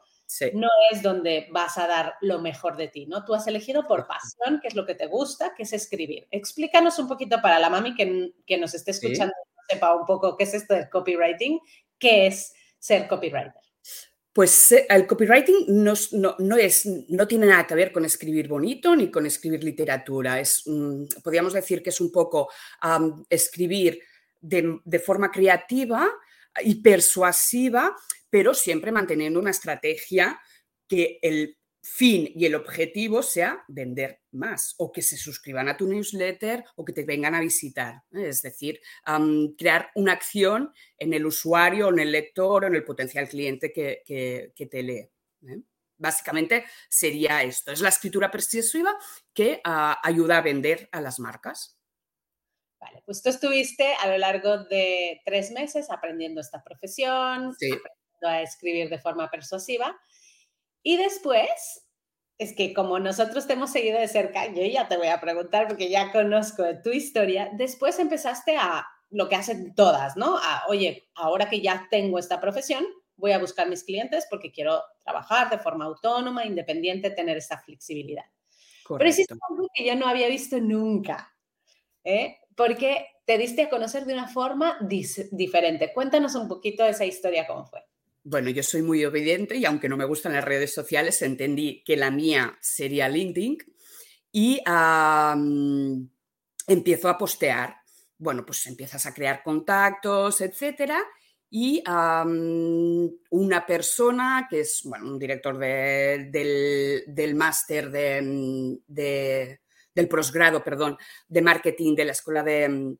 no 0.53 0.69
es 0.91 1.03
donde 1.03 1.49
vas 1.51 1.79
a 1.79 1.87
dar 1.87 2.15
lo 2.21 2.41
mejor 2.41 2.77
de 2.77 2.89
ti, 2.89 3.07
¿no? 3.07 3.25
Tú 3.25 3.35
has 3.35 3.47
elegido 3.47 3.87
por 3.87 4.07
pasión, 4.07 4.61
que 4.61 4.69
es 4.69 4.75
lo 4.75 4.85
que 4.85 4.95
te 4.95 5.07
gusta, 5.07 5.55
que 5.57 5.63
es 5.63 5.73
escribir. 5.73 6.29
Explícanos 6.31 6.99
un 6.99 7.09
poquito 7.09 7.41
para 7.41 7.59
la 7.59 7.71
mami 7.71 7.95
que, 7.95 8.33
que 8.47 8.59
nos 8.59 8.75
esté 8.75 8.91
escuchando, 8.91 9.33
sepa 9.69 9.95
un 9.95 10.05
poco 10.05 10.37
qué 10.37 10.45
es 10.45 10.53
esto 10.53 10.75
del 10.75 10.91
copywriting, 10.91 11.59
qué 11.99 12.27
es 12.27 12.53
ser 12.79 13.09
copywriter. 13.09 13.55
Pues 14.35 14.73
el 14.73 15.07
copywriting 15.07 15.65
no, 15.69 15.95
no, 16.39 16.57
es, 16.57 16.87
no 16.87 17.27
tiene 17.27 17.47
nada 17.47 17.67
que 17.67 17.75
ver 17.75 17.93
con 17.93 18.05
escribir 18.05 18.49
bonito 18.49 18.95
ni 18.97 19.11
con 19.11 19.27
escribir 19.27 19.65
literatura. 19.65 20.41
Es, 20.41 20.65
podríamos 21.23 21.53
decir 21.55 21.83
que 21.83 21.91
es 21.91 22.01
un 22.01 22.11
poco 22.11 22.51
escribir 23.29 24.01
de, 24.43 24.99
forma 24.99 25.31
creativa 25.31 26.11
y 26.63 26.83
persuasiva, 26.83 27.97
pero 28.29 28.53
siempre 28.53 28.93
manteniendo 28.93 29.41
una 29.41 29.51
estrategia 29.51 30.39
que 30.87 31.19
el 31.23 31.57
fin 31.83 32.31
y 32.37 32.45
el 32.47 32.55
objetivo 32.55 33.23
sea 33.23 33.65
vender 33.67 34.21
más 34.33 34.75
o 34.79 34.93
que 34.93 35.03
se 35.03 35.17
suscriban 35.17 35.69
a 35.69 35.77
tu 35.77 35.89
newsletter 35.89 36.65
o 36.77 36.85
que 36.85 36.93
te 36.93 37.05
vengan 37.05 37.35
a 37.35 37.41
visitar. 37.41 38.03
¿eh? 38.13 38.29
Es 38.29 38.43
decir, 38.43 38.81
crear 39.59 39.91
una 39.97 40.13
acción 40.13 40.73
en 40.99 41.13
el 41.13 41.27
usuario, 41.27 41.89
en 41.89 41.99
el 41.99 42.13
lector 42.13 42.65
o 42.65 42.67
en 42.69 42.77
el 42.77 42.85
potencial 42.85 43.29
cliente 43.29 43.73
que, 43.73 44.53
te 44.71 44.83
lee. 44.83 45.11
¿eh? 45.49 45.63
Básicamente 45.99 46.65
sería 46.89 47.43
esto. 47.43 47.73
Es 47.73 47.81
la 47.81 47.89
escritura 47.89 48.31
persuasiva 48.31 48.97
que 49.33 49.61
ah, 49.65 49.99
ayuda 50.03 50.39
a 50.39 50.43
vender 50.43 50.89
a 50.93 51.01
las 51.01 51.19
marcas. 51.19 51.79
Vale, 52.83 53.01
pues 53.07 53.23
tú 53.23 53.29
estuviste 53.29 53.95
a 53.95 54.09
lo 54.09 54.19
largo 54.19 54.65
de 54.65 55.23
tres 55.25 55.53
meses 55.53 55.89
aprendiendo 55.89 56.41
esta 56.41 56.65
profesión, 56.65 57.51
aprendiendo 57.51 57.89
a 58.23 58.43
escribir 58.43 58.89
de 58.91 58.99
forma 58.99 59.31
persuasiva. 59.31 59.97
Y 60.83 60.97
después, 60.97 61.87
es 62.39 62.53
que 62.57 62.75
como 62.75 62.99
nosotros 62.99 63.47
te 63.47 63.53
hemos 63.53 63.71
seguido 63.71 64.01
de 64.01 64.09
cerca, 64.09 64.47
yo 64.53 64.65
ya 64.65 64.89
te 64.89 64.97
voy 64.97 65.07
a 65.07 65.21
preguntar 65.21 65.69
porque 65.69 65.91
ya 65.91 66.11
conozco 66.11 66.65
tu 66.83 66.91
historia, 66.91 67.51
después 67.53 68.01
empezaste 68.01 68.57
a 68.57 68.85
lo 69.11 69.29
que 69.29 69.37
hacen 69.37 69.77
todas, 69.77 70.17
¿no? 70.17 70.37
A, 70.39 70.65
oye, 70.67 71.09
ahora 71.15 71.49
que 71.49 71.61
ya 71.61 71.87
tengo 71.89 72.19
esta 72.19 72.41
profesión, 72.41 72.85
voy 73.15 73.31
a 73.31 73.39
buscar 73.39 73.69
mis 73.69 73.85
clientes 73.85 74.27
porque 74.29 74.51
quiero 74.51 74.83
trabajar 75.05 75.51
de 75.51 75.59
forma 75.59 75.85
autónoma, 75.85 76.45
independiente, 76.45 77.11
tener 77.11 77.37
esta 77.37 77.59
flexibilidad. 77.59 78.25
Pero 78.89 79.09
es 79.09 79.25
algo 79.49 79.69
que 79.73 79.87
yo 79.87 79.95
no 79.95 80.09
había 80.09 80.27
visto 80.27 80.59
nunca, 80.59 81.33
¿eh? 82.03 82.42
Porque 82.57 83.07
te 83.27 83.39
diste 83.39 83.63
a 83.63 83.71
conocer 83.71 84.05
de 84.05 84.15
una 84.15 84.29
forma 84.29 84.79
diferente. 85.31 85.93
Cuéntanos 85.93 86.35
un 86.35 86.49
poquito 86.49 86.85
de 86.85 86.91
esa 86.91 87.05
historia, 87.05 87.47
cómo 87.47 87.67
fue. 87.67 87.81
Bueno, 88.25 88.51
yo 88.51 88.63
soy 88.63 88.83
muy 88.83 89.05
obediente 89.05 89.57
y 89.57 89.65
aunque 89.65 89.89
no 89.89 89.97
me 89.97 90.05
gustan 90.05 90.33
las 90.33 90.45
redes 90.45 90.73
sociales, 90.73 91.21
entendí 91.23 91.83
que 91.85 91.97
la 91.97 92.11
mía 92.11 92.57
sería 92.61 93.09
LinkedIn 93.09 93.59
y 94.31 94.61
empiezo 96.67 97.09
a 97.09 97.19
postear. 97.19 97.77
Bueno, 98.19 98.47
pues 98.47 98.67
empiezas 98.67 99.05
a 99.07 99.15
crear 99.15 99.43
contactos, 99.43 100.41
etcétera. 100.41 101.03
Y 101.51 101.83
una 101.87 103.67
persona 103.67 104.47
que 104.49 104.61
es 104.61 104.83
bueno, 104.85 105.09
un 105.09 105.19
director 105.19 105.59
del, 105.59 107.35
máster 107.35 107.91
de, 107.91 109.61
del 109.95 110.09
posgrado, 110.09 110.63
perdón, 110.63 110.97
de 111.29 111.43
marketing 111.43 111.95
de 111.95 112.05
la 112.05 112.13
Escuela 112.13 112.43
de, 112.43 112.97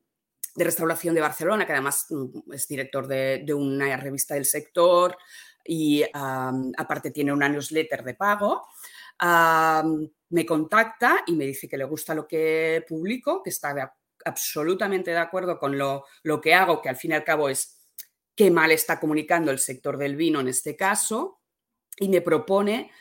de 0.55 0.63
Restauración 0.63 1.15
de 1.15 1.21
Barcelona, 1.21 1.65
que 1.65 1.71
además 1.71 2.05
mm, 2.09 2.53
es 2.53 2.67
director 2.67 3.07
de, 3.07 3.53
una 3.53 3.95
revista 3.97 4.35
del 4.35 4.45
sector 4.45 5.17
y 5.65 6.03
aparte 6.13 7.11
tiene 7.11 7.31
una 7.31 7.47
newsletter 7.47 8.03
de 8.03 8.15
pago, 8.15 8.67
me 10.29 10.45
contacta 10.45 11.23
y 11.25 11.33
me 11.33 11.45
dice 11.45 11.69
que 11.69 11.77
le 11.77 11.85
gusta 11.85 12.13
lo 12.13 12.27
que 12.27 12.83
publico, 12.87 13.41
que 13.41 13.49
está 13.49 13.95
absolutamente 14.25 15.11
de 15.11 15.17
acuerdo 15.17 15.57
con 15.57 15.77
lo, 15.77 16.05
lo, 16.23 16.41
que 16.41 16.53
hago, 16.53 16.81
que 16.81 16.89
al 16.89 16.97
fin 16.97 17.11
y 17.11 17.13
al 17.13 17.23
cabo 17.23 17.47
es 17.47 17.79
qué 18.35 18.51
mal 18.51 18.71
está 18.71 18.99
comunicando 18.99 19.51
el 19.51 19.59
sector 19.59 19.97
del 19.97 20.17
vino 20.17 20.41
en 20.41 20.49
este 20.49 20.75
caso, 20.75 21.39
y 21.97 22.09
me 22.09 22.21
propone 22.21 22.91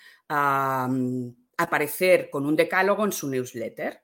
aparecer 1.56 2.30
con 2.30 2.46
un 2.46 2.56
decálogo 2.56 3.04
en 3.04 3.12
su 3.12 3.28
newsletter. 3.28 4.02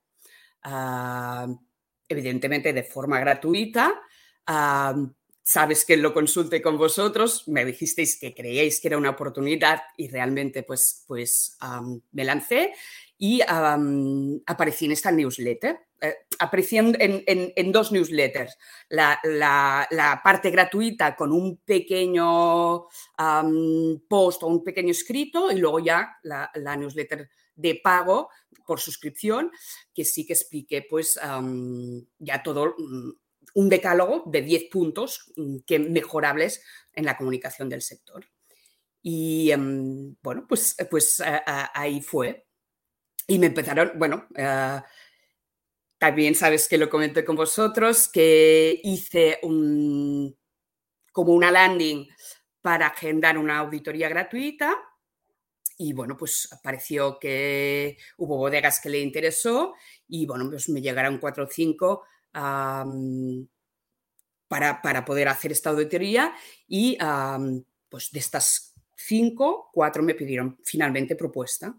Evidentemente 2.08 2.72
de 2.72 2.82
forma 2.82 3.20
gratuita. 3.20 4.00
sabes 5.42 5.84
que 5.86 5.96
lo 5.96 6.12
consulte 6.12 6.60
con 6.60 6.76
vosotros, 6.76 7.48
me 7.48 7.64
dijisteis 7.64 8.18
que 8.20 8.34
creíais 8.34 8.80
que 8.80 8.88
era 8.88 8.98
una 8.98 9.10
oportunidad 9.10 9.80
y 9.96 10.08
realmente 10.08 10.62
pues, 10.62 11.04
pues 11.06 11.56
me 12.12 12.24
lancé 12.24 12.74
y 13.18 13.40
aparecí 14.46 14.84
en 14.84 14.92
esta 14.92 15.10
newsletter. 15.10 15.80
Eh, 16.00 16.14
aparecí 16.38 16.76
en, 16.78 17.72
dos 17.72 17.90
newsletters. 17.90 18.56
La, 18.88 20.20
parte 20.22 20.50
gratuita 20.50 21.16
con 21.16 21.32
un 21.32 21.58
pequeño 21.58 22.86
post 24.08 24.42
o 24.42 24.46
un 24.46 24.62
pequeño 24.62 24.92
escrito 24.92 25.50
y 25.50 25.56
luego 25.56 25.80
ya 25.80 26.16
la, 26.22 26.76
newsletter 26.76 27.28
de 27.56 27.80
pago 27.82 28.30
por 28.64 28.78
suscripción, 28.78 29.50
que 29.92 30.04
sí 30.04 30.24
que 30.24 30.34
expliqué 30.34 30.86
pues 30.88 31.18
ya 32.18 32.42
todo 32.42 32.76
mm, 32.78 33.10
un 33.54 33.68
decálogo 33.68 34.24
de 34.26 34.42
10 34.42 34.64
puntos 34.70 35.32
mm, 35.36 35.56
que 35.66 35.80
mejorables 35.80 36.62
en 36.92 37.04
la 37.04 37.16
comunicación 37.16 37.68
del 37.68 37.82
sector. 37.82 38.24
Y 39.02 39.50
em, 39.50 40.14
bueno, 40.22 40.46
pues, 40.48 40.76
pues 40.90 41.20
ahí 41.74 42.00
fue. 42.00 42.47
Y 43.28 43.38
me 43.38 43.46
empezaron, 43.46 43.92
bueno, 43.96 44.26
eh, 44.34 44.80
también 45.98 46.34
sabes 46.34 46.66
que 46.66 46.78
lo 46.78 46.88
comenté 46.88 47.24
con 47.24 47.36
vosotros, 47.36 48.08
que 48.08 48.80
hice 48.82 49.38
un, 49.42 50.34
como 51.12 51.34
una 51.34 51.50
landing 51.50 52.08
para 52.62 52.86
agendar 52.86 53.36
una 53.36 53.58
auditoría 53.58 54.08
gratuita 54.08 54.76
y 55.76 55.92
bueno, 55.92 56.16
pues 56.16 56.48
pareció 56.62 57.18
que 57.20 57.98
hubo 58.16 58.36
bodegas 58.36 58.80
que 58.80 58.88
le 58.88 58.98
interesó 58.98 59.74
y 60.08 60.26
bueno, 60.26 60.50
pues 60.50 60.68
me 60.68 60.80
llegaron 60.80 61.18
cuatro 61.18 61.44
o 61.44 61.48
cinco 61.48 62.02
para, 62.32 62.84
para, 64.82 65.04
poder 65.04 65.28
hacer 65.28 65.52
esta 65.52 65.70
auditoría 65.70 66.34
y 66.66 66.98
pues 67.88 68.10
de 68.10 68.18
estas 68.18 68.74
cinco, 68.96 69.70
cuatro 69.72 70.02
me 70.02 70.14
pidieron 70.14 70.58
finalmente 70.64 71.14
propuesta. 71.14 71.78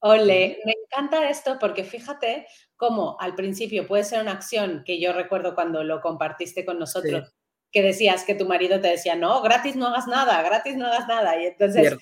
Ole, 0.00 0.58
me 0.64 0.74
encanta 0.84 1.28
esto 1.28 1.58
porque 1.58 1.84
fíjate 1.84 2.46
cómo 2.76 3.16
al 3.20 3.34
principio 3.34 3.86
puede 3.86 4.04
ser 4.04 4.22
una 4.22 4.32
acción 4.32 4.82
que 4.84 4.98
yo 4.98 5.12
recuerdo 5.12 5.54
cuando 5.54 5.84
lo 5.84 6.00
compartiste 6.00 6.64
con 6.64 6.78
nosotros, 6.78 7.34
que 7.70 7.82
decías 7.82 8.24
que 8.24 8.34
tu 8.34 8.46
marido 8.46 8.80
te 8.80 8.88
decía, 8.88 9.14
no, 9.14 9.42
gratis 9.42 9.76
no 9.76 9.88
hagas 9.88 10.06
nada, 10.06 10.42
gratis 10.42 10.76
no 10.76 10.86
hagas 10.86 11.06
nada. 11.06 11.40
Y 11.40 11.46
entonces 11.46 11.98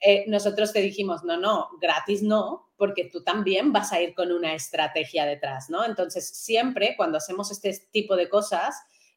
eh, 0.00 0.24
nosotros 0.26 0.72
te 0.72 0.80
dijimos, 0.80 1.22
no, 1.22 1.36
no, 1.36 1.68
gratis 1.80 2.22
no, 2.22 2.72
porque 2.76 3.08
tú 3.10 3.22
también 3.22 3.72
vas 3.72 3.92
a 3.92 4.00
ir 4.00 4.14
con 4.14 4.32
una 4.32 4.54
estrategia 4.54 5.24
detrás, 5.24 5.70
¿no? 5.70 5.84
Entonces, 5.84 6.28
siempre 6.28 6.94
cuando 6.96 7.18
hacemos 7.18 7.50
este 7.50 7.76
tipo 7.90 8.16
de 8.16 8.28
cosas 8.28 8.76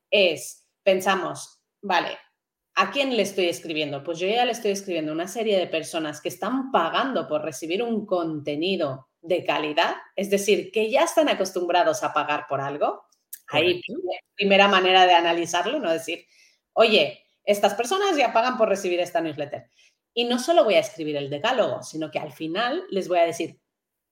es, 0.10 0.68
pensamos, 0.84 1.62
vale, 1.82 2.18
¿a 2.76 2.92
quién 2.92 3.16
le 3.16 3.24
estoy 3.24 3.48
escribiendo? 3.50 4.04
Pues 4.04 4.20
yo 4.20 4.28
ya 4.28 4.46
le 4.46 4.52
estoy 4.52 4.72
escribiendo 4.72 5.12
a 5.12 5.16
una 5.16 5.28
serie 5.28 5.58
de 5.58 5.68
personas 5.68 6.22
que 6.22 6.30
están 6.30 6.72
pagando 6.72 7.28
por 7.28 7.44
recibir 7.44 7.84
un 7.84 8.06
contenido 8.06 9.10
de 9.22 9.44
calidad, 9.46 9.96
es 10.16 10.30
decir, 10.30 10.72
que 10.72 10.90
ya 10.90 11.04
están 11.04 11.30
acostumbrados 11.30 12.04
a 12.04 12.14
pagar 12.14 12.46
por 12.48 12.62
algo. 12.62 13.04
Ahí, 13.50 13.82
primera 14.36 14.68
manera 14.68 15.06
de 15.06 15.14
analizarlo, 15.14 15.80
no 15.80 15.92
decir, 15.92 16.26
oye, 16.74 17.26
estas 17.44 17.74
personas 17.74 18.16
ya 18.16 18.32
pagan 18.32 18.58
por 18.58 18.70
recibir 18.70 19.00
esta 19.00 19.20
newsletter. 19.20 19.70
Y 20.14 20.26
no 20.26 20.40
solo 20.40 20.64
voy 20.64 20.76
a 20.76 20.80
escribir 20.80 21.18
el 21.18 21.30
decálogo, 21.30 21.84
sino 21.84 22.12
que 22.12 22.20
al 22.20 22.32
final 22.32 22.84
les 22.90 23.08
voy 23.08 23.20
a 23.20 23.26
decir, 23.26 23.60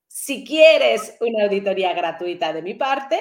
si 0.08 0.44
quieres 0.44 1.18
una 1.22 1.46
auditoría 1.46 1.94
gratuita 1.94 2.52
de 2.52 2.62
mi 2.62 2.74
parte, 2.74 3.20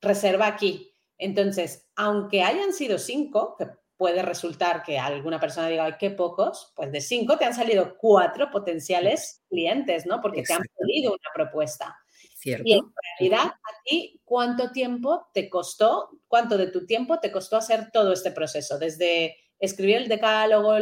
reserva 0.00 0.46
aquí. 0.46 0.92
Entonces, 1.18 1.88
aunque 1.96 2.42
hayan 2.42 2.72
sido 2.72 2.98
cinco, 2.98 3.56
que 3.56 3.66
puede 4.04 4.20
resultar 4.20 4.82
que 4.82 4.98
alguna 4.98 5.40
persona 5.40 5.66
diga, 5.66 5.86
ay, 5.86 5.94
qué 5.98 6.10
pocos, 6.10 6.74
pues 6.76 6.92
de 6.92 7.00
cinco 7.00 7.38
te 7.38 7.46
han 7.46 7.54
salido 7.54 7.96
cuatro 7.96 8.50
potenciales 8.50 9.42
clientes, 9.48 10.04
¿no? 10.04 10.20
Porque 10.20 10.42
te 10.42 10.52
han 10.52 10.60
pedido 10.76 11.12
una 11.12 11.30
propuesta. 11.34 11.96
Cierto. 12.36 12.64
Y 12.66 12.74
en 12.74 12.84
realidad, 13.18 13.46
a 13.46 13.82
ti, 13.82 14.20
¿cuánto 14.22 14.72
tiempo 14.72 15.28
te 15.32 15.48
costó, 15.48 16.10
cuánto 16.28 16.58
de 16.58 16.66
tu 16.66 16.84
tiempo 16.84 17.18
te 17.18 17.32
costó 17.32 17.56
hacer 17.56 17.90
todo 17.90 18.12
este 18.12 18.30
proceso? 18.30 18.78
Desde 18.78 19.38
escribir 19.58 19.96
el 19.96 20.08
decálogo, 20.08 20.74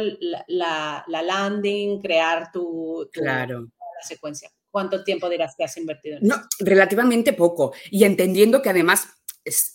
la, 0.47 1.05
landing, 1.07 2.01
crear 2.01 2.51
tu, 2.51 3.07
claro. 3.13 3.69
secuencia. 4.01 4.51
¿Cuánto 4.69 5.01
tiempo 5.05 5.29
dirás 5.29 5.55
que 5.55 5.63
has 5.63 5.77
invertido 5.77 6.17
en 6.17 6.27
no, 6.27 6.35
Relativamente 6.59 7.31
poco. 7.31 7.73
Y 7.89 8.03
entendiendo 8.03 8.61
que 8.61 8.71
además 8.71 9.07
es, 9.45 9.71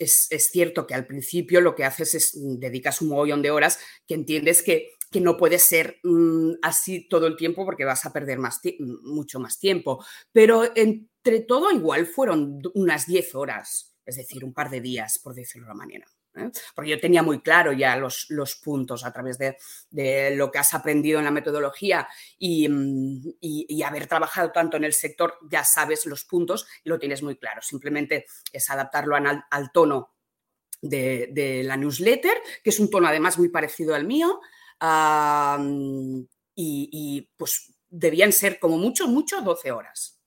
cierto 0.51 0.87
que 0.87 0.95
al 0.95 1.07
principio 1.07 1.61
lo 1.61 1.75
que 1.75 1.85
haces 1.85 2.15
es 2.15 2.37
mm, 2.37 2.59
dedicas 2.59 3.01
un 3.03 3.09
mogollón 3.09 3.43
de 3.43 3.51
horas 3.51 3.79
que 4.07 4.15
entiendes 4.15 4.63
que 4.63 4.91
que 5.11 5.21
no 5.21 5.37
puede 5.37 5.59
ser 5.59 5.99
mm, 6.03 6.57
así 6.63 7.09
todo 7.09 7.27
el 7.27 7.37
tiempo 7.37 7.65
porque 7.65 7.85
vas 7.85 8.05
a 8.05 8.13
perder 8.13 8.39
más 8.39 8.61
mucho 9.03 9.41
más 9.41 9.59
tiempo. 9.59 10.05
Pero 10.33 10.65
entre 10.75 11.41
todo 11.41 11.73
igual 11.73 12.07
fueron 12.07 12.61
unas 12.75 13.07
10 13.07 13.35
horas, 13.35 13.97
es 14.05 14.17
decir, 14.17 14.45
un 14.45 14.53
par 14.53 14.71
de 14.71 14.81
días, 14.81 15.19
por 15.19 15.35
decirlo 15.35 15.67
de 15.67 15.73
una 15.73 15.79
manera. 15.85 16.07
¿Eh? 16.39 16.51
Porque 16.75 16.91
yo 16.91 17.01
tenía 17.01 17.23
muy 17.23 17.41
claro 17.41 17.73
ya 17.73 17.97
los, 17.97 18.27
los 18.31 18.57
puntos 18.57 19.05
a 19.05 19.13
través 19.13 19.39
de, 19.39 19.57
lo 20.37 20.51
que 20.51 20.59
has 20.59 20.75
aprendido 20.75 21.19
en 21.19 21.25
la 21.25 21.31
metodología 21.31 22.09
mm, 22.41 23.29
y, 23.41 23.83
haber 23.83 24.07
trabajado 24.07 24.53
tanto 24.53 24.77
en 24.77 24.85
el 24.85 24.93
sector, 24.93 25.39
ya 25.51 25.65
sabes 25.65 26.05
los 26.07 26.25
puntos 26.25 26.67
y 26.85 26.89
lo 26.89 26.99
tienes 26.99 27.23
muy 27.23 27.37
claro. 27.37 27.63
Simplemente 27.63 28.27
es 28.53 28.71
adaptarlo 28.71 29.17
al, 29.17 29.73
tono 29.73 30.15
de, 30.83 31.63
la 31.65 31.77
newsletter, 31.77 32.37
que 32.63 32.71
es 32.71 32.79
un 32.81 32.91
tono 32.91 33.09
además 33.09 33.39
muy 33.39 33.49
parecido 33.49 33.95
al 33.95 34.05
mío, 34.05 34.41
y, 36.55 37.31
pues 37.37 37.73
debían 37.91 38.33
ser 38.33 38.59
como 38.59 38.77
mucho, 38.77 39.09
mucho 39.09 39.41
12 39.41 39.73
horas. 39.73 40.18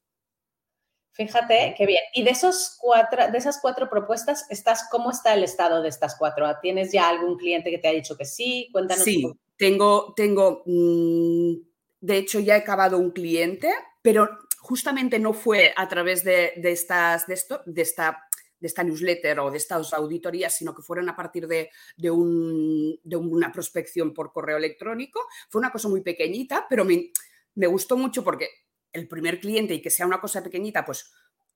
Fíjate 1.28 1.76
qué 1.78 1.86
bien. 1.86 2.02
Y 2.14 2.24
de, 2.24 2.32
esos 2.32 2.78
cuatro, 2.80 3.32
de 3.32 3.38
esas 3.38 3.60
cuatro 3.62 3.90
propuestas, 3.90 4.46
estás, 4.50 4.88
¿cómo 4.90 5.12
está 5.12 5.34
el 5.34 5.44
estado 5.44 5.82
de 5.82 5.90
estas 5.90 6.16
cuatro? 6.18 6.48
¿Tienes 6.62 6.92
ya 6.92 7.10
algún 7.10 7.38
cliente 7.38 7.70
que 7.70 7.78
te 7.78 7.88
ha 7.88 7.94
dicho 7.94 8.18
que 8.18 8.26
sí? 8.26 8.70
Cuéntanos. 8.72 9.04
Sí, 9.04 9.26
tengo, 9.58 10.14
tengo, 10.16 10.64
mm, 10.66 11.54
de 12.02 12.18
hecho 12.18 12.40
ya 12.40 12.56
he 12.56 12.60
acabado 12.60 12.98
un 12.98 13.12
cliente, 13.12 13.72
pero 14.02 14.30
justamente 14.60 15.20
no 15.20 15.34
fue 15.34 15.74
a 15.76 15.88
través 15.88 16.24
de, 16.24 16.54
estas, 16.64 17.28
de, 17.28 17.34
esto, 17.34 17.62
de 17.66 17.82
esta 17.82 18.28
de 18.62 18.68
esta 18.68 18.84
newsletter 18.84 19.40
o 19.40 19.52
de 19.52 19.58
estas 19.58 19.92
auditorías, 19.92 20.56
sino 20.56 20.74
que 20.74 20.84
fueron 20.84 21.10
a 21.10 21.16
partir 21.16 21.48
de, 21.48 21.70
una 22.12 23.52
prospección 23.52 24.14
por 24.14 24.32
correo 24.32 24.58
electrónico. 24.58 25.28
Fue 25.50 25.60
una 25.60 25.72
cosa 25.72 25.90
muy 25.90 26.02
pequeñita, 26.02 26.68
pero 26.70 26.86
me, 26.86 27.68
gustó 27.68 27.98
mucho 27.98 28.24
porque 28.24 28.50
el 28.94 29.08
primer 29.08 29.40
cliente 29.40 29.74
y 29.74 29.82
que 29.82 29.90
sea 29.90 30.06
una 30.06 30.22
cosa 30.22 30.44
pequeñita, 30.44 30.86
pues 30.86 31.12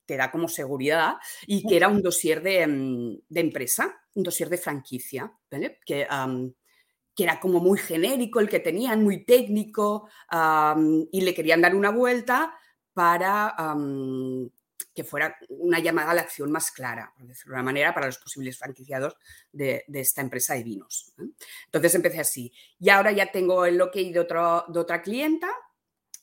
te 0.06 0.18
da 0.18 0.32
como 0.32 0.48
seguridad 0.48 1.16
y 1.48 1.68
que 1.68 1.78
era 1.78 1.88
un 1.88 2.02
dossier 2.02 2.42
de, 2.42 2.68
mm, 2.68 3.18
empresa, 3.34 3.96
un 4.14 4.24
dossier 4.24 4.50
de 4.50 4.58
franquicia, 4.58 5.32
que, 5.50 5.78
que, 5.86 7.24
era 7.24 7.40
como 7.40 7.60
muy 7.60 7.80
genérico 7.80 8.40
el 8.40 8.50
que 8.50 8.60
tenían, 8.60 9.04
muy 9.04 9.26
técnico 9.26 10.10
y 11.12 11.22
le 11.22 11.34
querían 11.34 11.62
dar 11.62 11.76
una 11.76 11.90
vuelta 11.90 12.54
para 12.94 13.56
que 14.96 15.04
fuera 15.04 15.38
una 15.50 15.80
llamada 15.80 16.12
a 16.12 16.14
la 16.14 16.22
acción 16.22 16.52
más 16.52 16.72
clara, 16.72 17.14
por 17.18 17.28
decirlo 17.28 17.52
de 17.52 17.56
una 17.56 17.64
manera, 17.64 17.94
para 17.94 18.06
los 18.06 18.18
posibles 18.18 18.58
franquiciados 18.58 19.18
de, 19.52 19.84
esta 19.94 20.22
empresa 20.22 20.54
de 20.54 20.64
vinos. 20.64 21.14
Entonces 21.66 21.96
empecé 21.96 22.22
así. 22.22 22.54
Y 22.80 22.90
ahora 22.90 23.12
ya 23.12 23.32
tengo 23.32 23.66
el 23.66 23.80
ok 23.82 23.94
de, 23.94 24.12
de 24.12 24.80
otra 24.80 25.02
clienta, 25.02 25.50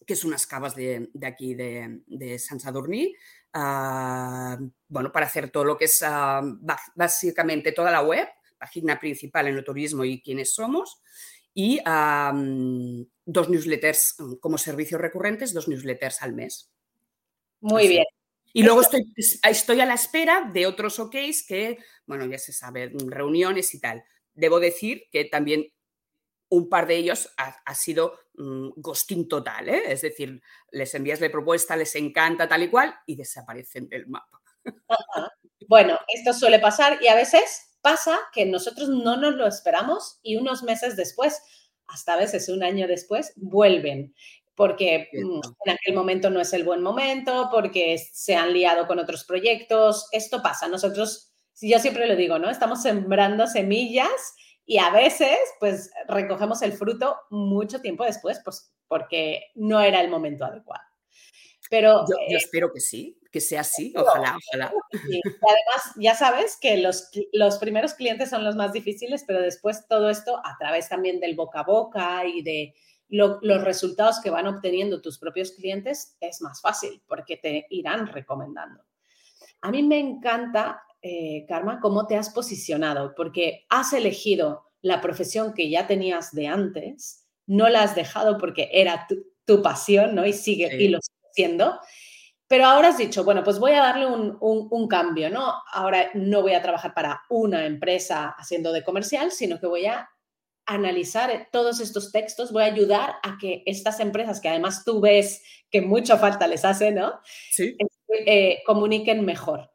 que 0.07 0.15
es 0.15 0.25
unas 0.25 0.47
cavas 0.47 0.75
de, 0.75 1.11
aquí 1.23 1.55
de, 1.55 2.39
San 2.39 2.61
Sadurní, 2.61 3.15
ah, 3.53 4.59
bueno, 4.89 5.13
para 5.13 5.27
hacer 5.27 5.51
todo 5.51 5.65
lo 5.65 5.77
que 5.77 5.87
es 5.87 6.03
ah, 6.05 6.43
básicamente 6.95 7.73
toda 7.73 7.91
la 7.91 8.03
web, 8.03 8.29
página 8.59 8.99
principal 8.99 9.49
en 9.49 9.57
el 9.57 9.65
turismo 9.65 10.05
y 10.05 10.21
quiénes 10.21 10.55
somos, 10.55 11.03
y 11.55 11.81
dos 11.85 13.49
newsletters 13.49 14.17
como 14.41 14.59
servicios 14.59 15.01
recurrentes, 15.01 15.53
dos 15.53 15.69
newsletters 15.69 16.23
al 16.23 16.33
mes. 16.33 16.71
Muy 17.61 17.89
bien. 17.89 18.05
Y 18.55 18.63
luego 18.63 18.83
estoy, 18.83 19.03
estoy 19.17 19.81
a 19.81 19.87
la 19.87 19.95
espera 19.95 20.51
de 20.53 20.67
otros 20.67 20.99
OKs 20.99 21.47
que, 21.47 21.79
bueno, 22.07 22.27
ya 22.27 22.39
se 22.39 22.53
sabe, 22.53 22.93
reuniones 23.07 23.75
y 23.75 23.81
tal. 23.81 24.05
Debo 24.35 24.61
decir 24.61 25.05
que 25.11 25.25
también 25.25 25.67
un 26.53 26.69
par 26.69 26.87
de 26.87 26.97
ellos 26.97 27.31
ha, 27.39 27.75
sido 27.75 28.19
mm, 28.35 28.73
ghosting 28.77 29.27
total, 29.27 29.71
¿eh? 29.71 29.85
es 29.87 30.03
decir, 30.03 30.43
les 30.71 30.95
envías 30.95 31.19
la 31.19 31.31
propuesta, 31.31 31.77
les 31.77 31.95
encanta 31.97 32.47
tal 32.47 32.63
y 32.63 32.69
cual 32.69 32.95
y 33.07 33.17
desaparecen 33.17 33.89
del 33.89 34.07
mapa. 34.07 34.41
Bueno, 35.69 35.99
esto 36.09 36.35
suele 36.35 36.59
pasar 36.59 36.99
y 37.01 37.07
a 37.07 37.15
veces 37.15 37.79
pasa 37.81 38.19
que 38.35 38.45
nosotros 38.45 38.91
no 38.91 39.17
nos 39.17 39.35
lo 39.37 39.47
esperamos 39.47 40.19
y 40.23 40.37
unos 40.37 40.63
meses 40.63 40.97
después, 40.97 41.41
hasta 41.87 42.15
a 42.15 42.19
veces 42.19 42.51
un 42.51 42.63
año 42.63 42.87
después, 42.87 43.33
vuelven 43.37 44.15
porque 44.55 45.09
mm, 45.13 45.41
en 45.65 45.73
aquel 45.73 45.95
momento 45.95 46.29
no 46.29 46.41
es 46.41 46.53
el 46.53 46.65
buen 46.65 46.83
momento, 46.83 47.49
porque 47.51 47.97
se 48.13 48.35
han 48.35 48.53
liado 48.53 48.87
con 48.87 48.99
otros 48.99 49.25
proyectos. 49.25 50.09
Esto 50.13 50.43
pasa. 50.43 50.69
Nosotros, 50.69 51.33
yo 51.61 51.79
siempre 51.79 52.07
lo 52.07 52.17
digo, 52.17 52.39
¿no? 52.39 52.51
Estamos 52.51 52.83
sembrando 52.83 53.47
semillas 53.47 54.35
y 54.65 54.79
a 54.79 54.91
veces, 54.91 55.37
pues, 55.59 55.91
recogemos 56.09 56.63
el 56.63 56.73
fruto 56.73 57.17
mucho 57.31 57.81
tiempo 57.81 58.05
después, 58.05 58.41
pues, 58.45 58.73
porque 58.89 59.51
no 59.55 59.81
era 59.81 60.01
el 60.01 60.11
momento 60.11 60.45
adecuado. 60.45 60.85
Pero, 61.71 62.05
yo, 62.09 62.17
eh, 62.29 62.37
espero 62.37 62.71
que 62.73 62.81
sí, 62.81 63.19
que 63.31 63.41
sea 63.41 63.63
así, 63.63 63.95
ojalá, 63.97 64.37
ojalá. 64.49 64.73
Y 65.09 65.21
además, 65.21 65.95
ya 65.97 66.15
sabes 66.15 66.59
que 66.61 66.77
los, 66.77 67.09
los 67.33 67.57
primeros 67.59 67.95
clientes 67.95 68.29
son 68.29 68.45
los 68.45 68.57
más 68.57 68.73
difíciles, 68.73 69.25
pero 69.27 69.41
después 69.41 69.89
todo 69.89 70.11
esto 70.11 70.39
a 70.45 70.57
través 70.59 70.91
también 70.91 71.19
del 71.19 71.35
boca 71.35 71.61
a 71.61 71.65
boca 71.65 72.27
y 72.27 72.43
de 72.43 72.75
los 73.09 73.63
resultados 73.63 74.21
que 74.21 74.31
van 74.31 74.47
obteniendo 74.47 75.03
tus 75.03 75.19
propios 75.19 75.53
clientes 75.53 76.17
es 76.21 76.41
más 76.41 76.63
fácil 76.63 77.03
porque 77.07 77.37
te 77.37 77.67
irán 77.69 78.07
recomendando. 78.07 78.85
A 79.61 79.71
mí 79.71 79.83
me 79.83 79.99
encanta, 79.99 80.83
eh, 81.03 81.45
Karma, 81.49 81.81
cómo 81.81 82.07
te 82.07 82.17
has 82.17 82.31
posicionado 82.31 83.15
porque 83.17 83.67
has 83.69 83.93
elegido 83.93 84.71
la 84.83 85.01
profesión 85.01 85.53
que 85.53 85.69
ya 85.69 85.87
tenías 85.87 86.33
de 86.33 86.47
antes, 86.47 87.27
no 87.47 87.69
la 87.69 87.83
has 87.83 87.95
dejado 87.95 88.39
porque 88.39 88.71
era 88.73 89.07
tu, 89.09 89.25
pasión, 89.63 90.15
¿no? 90.15 90.25
Y 90.25 90.33
sigue 90.33 90.83
y 90.83 90.89
lo 90.89 90.99
sigue 91.03 91.29
siendo. 91.33 91.79
Pero 92.47 92.65
ahora 92.67 92.89
has 92.89 92.99
dicho, 92.99 93.23
bueno, 93.23 93.45
pues 93.45 93.59
voy 93.59 93.73
a 93.73 93.81
darle 93.83 94.07
un, 94.07 94.39
un, 94.41 94.89
cambio, 94.89 95.29
¿no? 95.29 95.53
Ahora 95.73 96.11
no 96.15 96.41
voy 96.41 96.55
a 96.55 96.63
trabajar 96.63 96.95
para 96.95 97.23
una 97.29 97.67
empresa 97.67 98.35
haciendo 98.39 98.73
de 98.73 98.83
comercial, 98.83 99.31
sino 99.31 99.61
que 99.61 99.67
voy 99.67 99.87
a 99.87 100.09
analizar 100.65 101.49
todos 101.51 101.81
estos 101.81 102.13
textos, 102.13 102.53
voy 102.53 102.63
a 102.63 102.67
ayudar 102.67 103.17
a 103.23 103.37
que 103.39 103.63
estas 103.67 104.01
empresas, 104.01 104.41
que 104.41 104.49
además 104.49 104.85
tú 104.85 105.01
ves 105.01 105.43
que 105.71 105.83
mucha 105.83 106.17
falta 106.17 106.47
les 106.47 106.65
hace, 106.65 106.93
¿no? 106.93 107.21
Sí. 107.51 107.77
Eh, 108.27 108.59
comuniquen 108.65 109.25
mejor. 109.25 109.72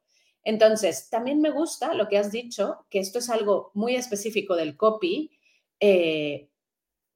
Entonces, 0.48 1.10
también 1.10 1.42
me 1.42 1.50
gusta 1.50 1.94
lo 1.94 2.08
que 2.08 2.18
has 2.18 2.32
dicho, 2.32 2.86
que 2.90 3.00
esto 3.00 3.20
es 3.20 3.30
algo 3.30 3.70
muy 3.74 3.98
específico 3.98 4.56
del 4.56 4.78
copy, 4.78 5.30
eh, 5.78 6.50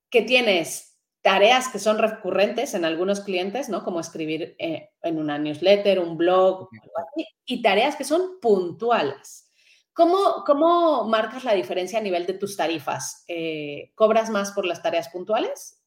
que 0.09 0.21
tienes 0.23 0.97
tareas 1.21 1.69
que 1.69 1.79
son 1.79 1.97
recurrentes 1.97 2.73
en 2.73 2.83
algunos 2.83 3.21
clientes, 3.21 3.69
¿no? 3.69 3.85
Como 3.85 4.01
escribir 4.01 4.57
eh, 4.59 4.89
en 5.01 5.17
una 5.17 5.37
newsletter, 5.37 5.99
un 5.99 6.17
blog, 6.17 6.67
y 7.45 7.61
tareas 7.61 7.95
que 7.95 8.03
son 8.03 8.41
puntuales. 8.41 9.49
¿Cómo, 9.93 11.05
marcas 11.07 11.45
la 11.45 11.53
diferencia 11.53 11.99
a 11.99 12.03
nivel 12.03 12.25
de 12.25 12.33
tus 12.33 12.57
tarifas? 12.57 13.23
Eh, 13.29 13.93
¿Cobras 13.95 14.29
más 14.29 14.51
por 14.51 14.65
las 14.65 14.83
tareas 14.83 15.07
puntuales? 15.07 15.81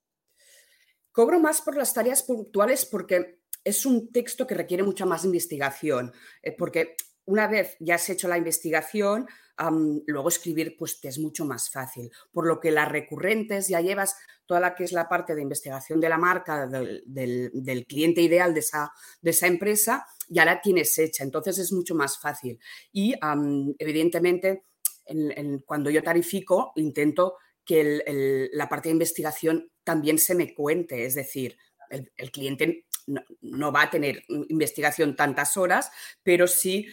Cobro 1.12 1.38
más 1.40 1.60
por 1.60 1.76
las 1.76 1.92
tareas 1.92 2.22
puntuales 2.22 2.86
porque 2.86 3.40
es 3.62 3.84
un 3.84 4.10
texto 4.12 4.46
que 4.46 4.54
requiere 4.54 4.82
mucha 4.82 5.04
más 5.04 5.26
investigación, 5.26 6.10
porque 6.56 6.96
una 7.26 7.46
vez 7.46 7.76
ya 7.80 7.96
has 7.96 8.08
hecho 8.10 8.28
la 8.28 8.38
investigación, 8.38 9.26
luego 10.06 10.28
escribir 10.28 10.76
pues 10.78 11.00
te 11.00 11.08
es 11.08 11.18
mucho 11.18 11.44
más 11.44 11.70
fácil. 11.70 12.10
Por 12.32 12.46
lo 12.46 12.60
que 12.60 12.70
las 12.70 12.90
recurrentes 12.90 13.68
ya 13.68 13.80
llevas 13.80 14.16
toda 14.46 14.60
la 14.60 14.74
que 14.74 14.84
es 14.84 14.92
la 14.92 15.08
parte 15.08 15.34
de 15.34 15.42
investigación 15.42 16.00
de 16.00 16.08
la 16.08 16.18
marca, 16.18 16.66
del, 16.66 17.86
cliente 17.88 18.20
ideal 18.20 18.52
de 18.52 18.60
esa, 18.60 18.92
de 19.22 19.30
esa 19.30 19.46
empresa, 19.46 20.06
ya 20.28 20.44
la 20.44 20.60
tienes 20.60 20.98
hecha, 20.98 21.24
entonces 21.24 21.58
es 21.58 21.72
mucho 21.72 21.94
más 21.94 22.18
fácil. 22.18 22.58
Y 22.92 23.14
evidentemente, 23.78 24.64
cuando 25.64 25.90
yo 25.90 26.02
tarifico, 26.02 26.72
intento 26.76 27.36
que 27.64 28.50
la 28.52 28.68
parte 28.68 28.88
de 28.88 28.94
investigación 28.94 29.70
también 29.82 30.18
se 30.18 30.34
me 30.34 30.54
cuente, 30.54 31.06
es 31.06 31.14
decir, 31.14 31.56
el, 31.90 32.30
cliente 32.30 32.86
no, 33.06 33.72
va 33.72 33.82
a 33.82 33.90
tener 33.90 34.24
investigación 34.48 35.16
tantas 35.16 35.56
horas, 35.56 35.90
pero 36.22 36.46
sí 36.46 36.86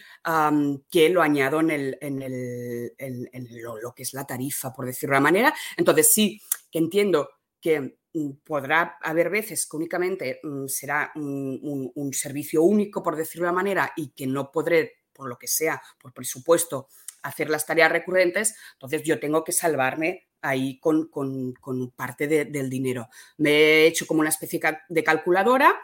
que 0.90 1.08
lo 1.08 1.22
añado 1.22 1.60
en, 1.60 1.70
el, 1.70 1.98
en, 2.00 3.62
lo, 3.62 3.94
que 3.94 4.02
es 4.02 4.14
la 4.14 4.26
tarifa, 4.26 4.72
por 4.72 4.86
decirlo 4.86 5.16
de 5.16 5.22
manera. 5.22 5.54
Entonces 5.76 6.12
sí, 6.12 6.40
que 6.70 6.78
entiendo 6.78 7.28
que 7.60 7.98
mm, 8.12 8.30
podrá 8.44 8.98
haber 9.02 9.30
veces 9.30 9.66
que 9.66 9.76
únicamente 9.76 10.40
mm, 10.42 10.66
será 10.66 11.12
un, 11.14 12.10
servicio 12.12 12.62
único, 12.62 13.02
por 13.02 13.16
decirlo 13.16 13.46
de 13.46 13.52
manera, 13.52 13.92
y 13.96 14.10
que 14.10 14.26
no 14.26 14.50
podré, 14.50 15.04
por 15.12 15.28
lo 15.28 15.38
que 15.38 15.48
sea, 15.48 15.80
por 16.00 16.12
presupuesto, 16.12 16.88
hacer 17.22 17.48
las 17.48 17.64
tareas 17.64 17.92
recurrentes, 17.92 18.56
entonces 18.74 19.02
yo 19.04 19.20
tengo 19.20 19.44
que 19.44 19.52
salvarme 19.52 20.28
ahí 20.42 20.80
con, 20.80 21.08
parte 21.94 22.26
del 22.26 22.68
dinero. 22.68 23.08
Me 23.38 23.50
he 23.50 23.86
hecho 23.86 24.08
como 24.08 24.20
una 24.20 24.28
especie 24.28 24.60
de 24.88 25.04
calculadora 25.04 25.80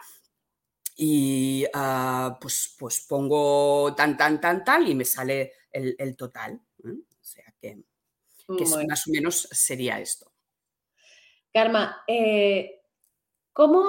y 1.01 1.65
ah, 1.73 2.37
pues, 2.41 2.75
pues 2.77 2.99
pongo 3.07 3.95
tan, 3.95 4.17
tan, 4.17 4.41
tan, 4.41 4.65
tal 4.65 4.89
y 4.89 4.95
me 4.95 5.05
sale 5.05 5.53
el, 5.71 6.17
total. 6.17 6.59
O 6.83 7.23
sea 7.23 7.45
que, 7.61 7.77
más 8.85 9.07
o 9.07 9.11
menos 9.11 9.47
sería 9.49 10.01
esto. 10.01 10.29
Karma, 11.53 12.03
eh, 12.05 12.81
¿cómo 13.53 13.85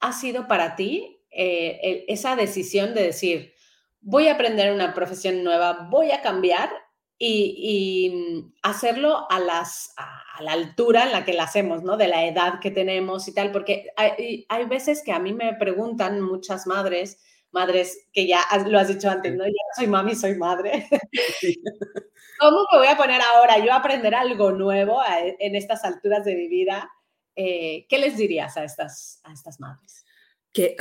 ha 0.00 0.12
sido 0.14 0.48
para 0.48 0.76
ti 0.76 1.22
eh, 1.30 2.06
esa 2.08 2.36
decisión 2.36 2.94
de 2.94 3.02
decir, 3.02 3.54
voy 4.00 4.28
a 4.28 4.32
aprender 4.32 4.72
una 4.72 4.94
profesión 4.94 5.44
nueva, 5.44 5.88
voy 5.90 6.10
a 6.10 6.22
cambiar 6.22 6.70
y, 7.18 8.52
hacerlo 8.62 9.30
a, 9.30 9.38
las, 9.38 9.94
a, 9.96 10.42
la 10.42 10.52
altura 10.52 11.04
en 11.04 11.12
la 11.12 11.24
que 11.24 11.32
la 11.32 11.44
hacemos, 11.44 11.82
¿no? 11.82 11.96
De 11.96 12.08
la 12.08 12.26
edad 12.26 12.60
que 12.60 12.70
tenemos 12.70 13.26
y 13.28 13.34
tal, 13.34 13.52
porque 13.52 13.88
hay, 13.96 14.46
hay 14.48 14.64
veces 14.66 15.02
que 15.04 15.12
a 15.12 15.18
mí 15.18 15.32
me 15.32 15.54
preguntan 15.54 16.20
muchas 16.20 16.66
madres, 16.66 17.18
madres 17.52 18.08
que 18.12 18.26
ya 18.26 18.42
lo 18.66 18.78
has 18.78 18.88
dicho 18.88 19.08
antes, 19.08 19.34
¿no? 19.34 19.44
Ya 19.46 19.52
soy 19.76 19.86
mami, 19.86 20.14
soy 20.14 20.36
madre. 20.36 20.86
¿Cómo 22.38 22.66
me 22.70 22.78
voy 22.78 22.88
a 22.88 22.96
poner 22.96 23.20
ahora 23.22 23.64
yo 23.64 23.72
a 23.72 23.76
aprender 23.76 24.14
algo 24.14 24.52
nuevo 24.52 25.00
en 25.38 25.54
estas 25.54 25.84
alturas 25.84 26.24
de 26.24 26.36
mi 26.36 26.48
vida? 26.48 26.90
Eh, 27.34 27.86
¿Qué 27.88 27.98
les 27.98 28.16
dirías 28.16 28.56
a 28.56 28.64
estas, 28.64 29.20
a 29.24 29.32
estas 29.32 29.58
madres? 29.58 30.04
Que, 30.52 30.76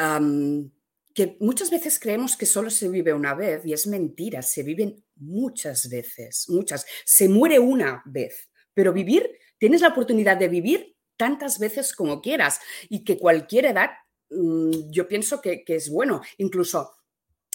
que 1.16 1.38
muchas 1.40 1.72
veces 1.72 1.98
creemos 1.98 2.36
que 2.36 2.46
solo 2.46 2.70
se 2.70 2.90
vive 2.90 3.14
una 3.14 3.34
vez 3.34 3.66
y 3.66 3.72
es 3.72 3.88
mentira, 3.88 4.42
se 4.42 4.64
viven 4.64 5.02
muchas 5.16 5.90
veces, 5.90 6.46
muchas. 6.50 6.86
Se 7.06 7.30
muere 7.30 7.58
una 7.58 8.04
vez, 8.06 8.52
pero 8.74 8.92
vivir, 8.92 9.32
tienes 9.58 9.80
la 9.80 9.88
oportunidad 9.88 10.36
de 10.36 10.50
vivir 10.50 10.98
tantas 11.16 11.58
veces 11.58 11.96
como 11.96 12.22
quieras 12.22 12.60
y 12.90 13.06
que 13.06 13.18
cualquier 13.18 13.68
edad, 13.68 13.92
mm, 14.30 14.92
yo 14.92 15.08
pienso 15.08 15.42
que, 15.42 15.64
es 15.66 15.90
bueno, 15.90 16.22
incluso 16.38 16.92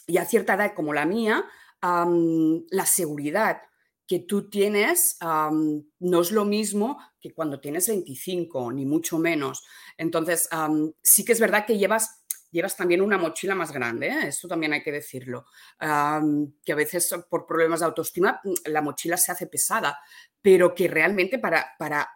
y 0.07 0.17
a 0.17 0.25
cierta 0.25 0.55
edad 0.55 0.73
como 0.75 0.95
la 0.95 1.05
mía, 1.05 1.45
la 1.83 2.87
seguridad 2.87 3.61
que 4.07 4.21
tú 4.21 4.49
tienes 4.49 5.19
no 5.21 6.21
es 6.21 6.33
lo 6.33 6.45
mismo 6.47 6.99
que 7.21 7.33
cuando 7.33 7.61
tienes 7.61 7.89
25, 7.89 8.73
ni 8.73 8.87
mucho 8.87 9.19
menos. 9.19 9.63
Entonces, 9.99 10.49
sí 11.03 11.25
que 11.25 11.33
es 11.33 11.41
verdad 11.41 11.67
que 11.67 11.79
llevas 11.79 12.20
llevas 12.51 12.77
también 12.77 13.01
una 13.01 13.19
mochila 13.19 13.55
más 13.55 13.73
grande, 13.73 14.09
¿eh? 14.09 14.29
esto 14.29 14.49
también 14.49 14.73
hay 14.73 14.83
que 14.83 14.93
decirlo, 14.93 15.47
que 15.79 16.73
a 16.73 16.77
veces 16.77 17.15
por 17.29 17.47
problemas 17.47 17.81
de 17.81 17.87
autoestima 17.87 18.41
mm, 18.43 18.53
la 18.67 18.83
mochila 18.83 19.17
se 19.17 19.33
hace 19.33 19.47
pesada, 19.47 19.99
pero 20.43 20.75
que 20.75 20.89
realmente 20.89 21.39
para, 21.39 21.73
para 21.79 22.09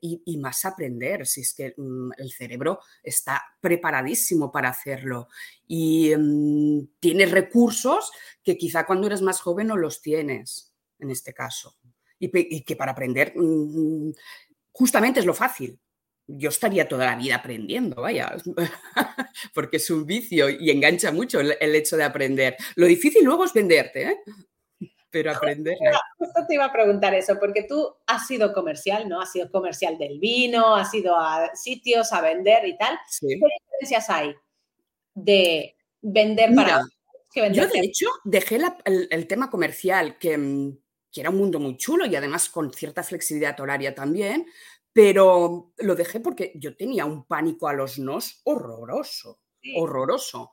y, 0.00 0.36
más 0.38 0.64
aprender, 0.64 1.26
si 1.26 1.42
es 1.42 1.54
que 1.54 1.74
mm, 1.76 2.10
el 2.18 2.32
cerebro 2.32 2.80
está 3.02 3.42
preparadísimo 3.60 4.50
para 4.50 4.70
hacerlo. 4.70 5.28
Y 5.66 6.12
mm, 6.16 6.98
tienes 7.00 7.30
recursos 7.30 8.10
que 8.42 8.56
quizá 8.56 8.84
cuando 8.84 9.06
eres 9.06 9.22
más 9.22 9.40
joven 9.40 9.68
no 9.68 9.76
los 9.76 10.02
tienes, 10.02 10.74
en 10.98 11.10
este 11.10 11.32
caso, 11.32 11.76
y 12.18 12.64
que 12.64 12.74
para 12.74 12.92
aprender 12.92 13.32
justamente 14.72 15.20
es 15.20 15.26
lo 15.26 15.34
fácil 15.34 15.78
yo 16.28 16.50
estaría 16.50 16.86
toda 16.86 17.06
la 17.06 17.16
vida 17.16 17.36
aprendiendo, 17.36 18.02
vaya, 18.02 18.36
porque 19.54 19.78
es 19.78 19.90
un 19.90 20.04
vicio 20.04 20.50
y 20.50 20.70
engancha 20.70 21.10
mucho 21.10 21.40
el, 21.40 21.74
hecho 21.74 21.96
de 21.96 22.04
aprender. 22.04 22.56
Lo 22.76 22.86
difícil 22.86 23.24
luego 23.24 23.44
es 23.44 23.52
venderte, 23.54 24.02
¿eh? 24.02 24.16
pero 25.10 25.32
aprender. 25.32 25.74
Justo 26.18 26.44
te 26.46 26.54
iba 26.54 26.66
a 26.66 26.72
preguntar 26.72 27.14
eso, 27.14 27.38
porque 27.40 27.62
tú 27.62 27.96
has 28.06 28.26
sido 28.26 28.52
comercial, 28.52 29.08
¿no? 29.08 29.22
Has 29.22 29.32
sido 29.32 29.50
comercial 29.50 29.96
del 29.96 30.18
vino, 30.18 30.76
has 30.76 30.92
ido 30.92 31.16
a 31.16 31.50
sitios 31.54 32.12
a 32.12 32.20
vender 32.20 32.66
y 32.66 32.76
tal. 32.76 32.98
¿Qué 33.20 33.26
diferencias 33.26 34.10
hay 34.10 34.34
de 35.14 35.76
vender 36.02 36.54
para... 36.54 36.82
yo, 37.34 37.66
de 37.66 37.80
hecho, 37.80 38.06
dejé 38.24 38.58
el, 38.84 39.26
tema 39.26 39.48
comercial, 39.48 40.18
que, 40.18 40.36
mm, 40.36 40.78
que 41.10 41.20
era 41.22 41.30
un 41.30 41.36
mundo 41.36 41.58
muy 41.58 41.78
chulo 41.78 42.04
y 42.04 42.14
además 42.14 42.50
con 42.50 42.72
cierta 42.72 43.02
flexibilidad 43.02 43.58
horaria 43.60 43.94
también, 43.94 44.46
pero 44.92 45.72
lo 45.76 45.94
dejé 45.94 46.20
porque 46.20 46.52
yo 46.56 46.76
tenía 46.76 47.04
un 47.04 47.24
pánico 47.24 47.68
a 47.68 47.72
los 47.72 47.98
nos 47.98 48.40
horroroso, 48.44 49.40
horroroso. 49.76 50.52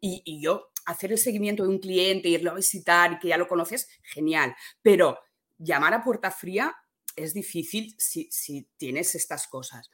y, 0.00 0.40
yo 0.40 0.70
hacer 0.86 1.12
el 1.12 1.18
seguimiento 1.18 1.64
de 1.64 1.68
un 1.68 1.78
cliente, 1.78 2.28
irlo 2.28 2.52
a 2.52 2.54
visitar 2.54 3.12
y 3.12 3.18
que 3.18 3.28
ya 3.28 3.36
lo 3.36 3.48
conoces, 3.48 3.88
genial. 4.02 4.54
Pero 4.82 5.18
llamar 5.58 5.94
a 5.94 6.02
puerta 6.02 6.30
fría 6.30 6.74
es 7.16 7.34
difícil 7.34 7.94
si, 7.98 8.68
tienes 8.76 9.14
estas 9.14 9.48
cosas. 9.48 9.90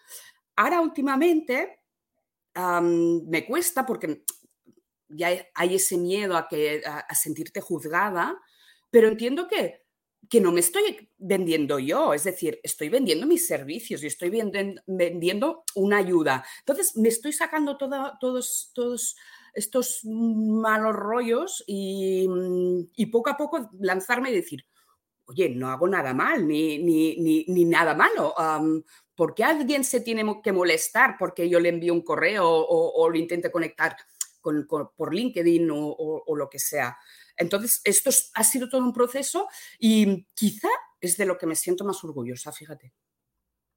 Ahora 0.56 0.80
últimamente 0.80 1.80
me 2.54 3.46
cuesta 3.46 3.86
porque 3.86 4.24
ya 5.08 5.28
hay 5.54 5.74
ese 5.74 5.96
miedo 5.96 6.36
a, 6.36 6.48
que, 6.48 6.82
a 6.84 7.14
sentirte 7.14 7.60
juzgada, 7.60 8.38
pero 8.90 9.08
entiendo 9.08 9.48
que 9.48 9.81
que 10.28 10.40
no 10.40 10.52
me 10.52 10.60
estoy 10.60 11.10
vendiendo 11.18 11.78
yo, 11.78 12.14
es 12.14 12.24
decir, 12.24 12.60
estoy 12.62 12.88
vendiendo 12.88 13.26
mis 13.26 13.46
servicios 13.46 14.02
y 14.02 14.06
estoy 14.06 14.30
vendiendo 14.30 15.64
una 15.74 15.98
ayuda. 15.98 16.44
Entonces, 16.60 16.96
me 16.96 17.08
estoy 17.08 17.32
sacando 17.32 17.76
todos, 17.76 18.72
estos 19.54 20.04
malos 20.04 20.94
rollos 20.94 21.64
y, 21.66 22.26
poco 23.10 23.30
a 23.30 23.36
poco 23.36 23.70
lanzarme 23.80 24.30
y 24.30 24.34
decir, 24.34 24.64
oye, 25.26 25.48
no 25.50 25.70
hago 25.70 25.88
nada 25.88 26.14
mal, 26.14 26.46
ni, 26.46 26.78
ni, 26.78 27.64
nada 27.64 27.94
malo. 27.94 28.34
¿Por 29.14 29.34
qué 29.34 29.44
alguien 29.44 29.84
se 29.84 30.00
tiene 30.00 30.40
que 30.42 30.52
molestar 30.52 31.16
porque 31.18 31.48
yo 31.48 31.60
le 31.60 31.68
envío 31.68 31.92
un 31.92 32.02
correo 32.02 32.48
o, 32.48 33.10
lo 33.10 33.18
intente 33.18 33.52
conectar 33.52 33.96
por 34.40 35.14
LinkedIn 35.14 35.68
o 35.70 36.36
lo 36.36 36.48
que 36.48 36.58
sea? 36.58 36.96
Entonces, 37.36 37.80
esto 37.84 38.10
ha 38.34 38.44
sido 38.44 38.68
todo 38.68 38.82
un 38.82 38.92
proceso 38.92 39.48
y 39.78 40.26
quizá 40.34 40.68
es 41.00 41.16
de 41.16 41.26
lo 41.26 41.38
que 41.38 41.46
me 41.46 41.56
siento 41.56 41.84
más 41.84 42.02
orgullosa, 42.04 42.52
fíjate. 42.52 42.92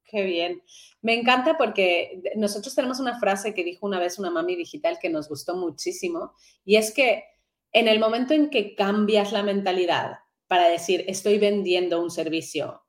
Qué 0.04 0.22
bien. 0.22 0.62
Me 1.02 1.18
encanta 1.18 1.56
porque 1.58 2.22
nosotros 2.36 2.74
tenemos 2.74 3.00
una 3.00 3.18
frase 3.18 3.54
que 3.54 3.64
dijo 3.64 3.86
una 3.86 3.98
vez 3.98 4.18
una 4.18 4.30
mami 4.30 4.54
digital 4.54 4.98
que 5.00 5.10
nos 5.10 5.28
gustó 5.28 5.56
muchísimo 5.56 6.34
y 6.64 6.76
es 6.76 6.92
que 6.92 7.24
en 7.72 7.88
el 7.88 7.98
momento 7.98 8.32
en 8.32 8.48
que 8.48 8.76
cambias 8.76 9.32
la 9.32 9.42
mentalidad 9.42 10.18
para 10.46 10.68
decir 10.68 11.04
estoy 11.08 11.38
vendiendo 11.38 12.00
un 12.00 12.10
servicio 12.10 12.84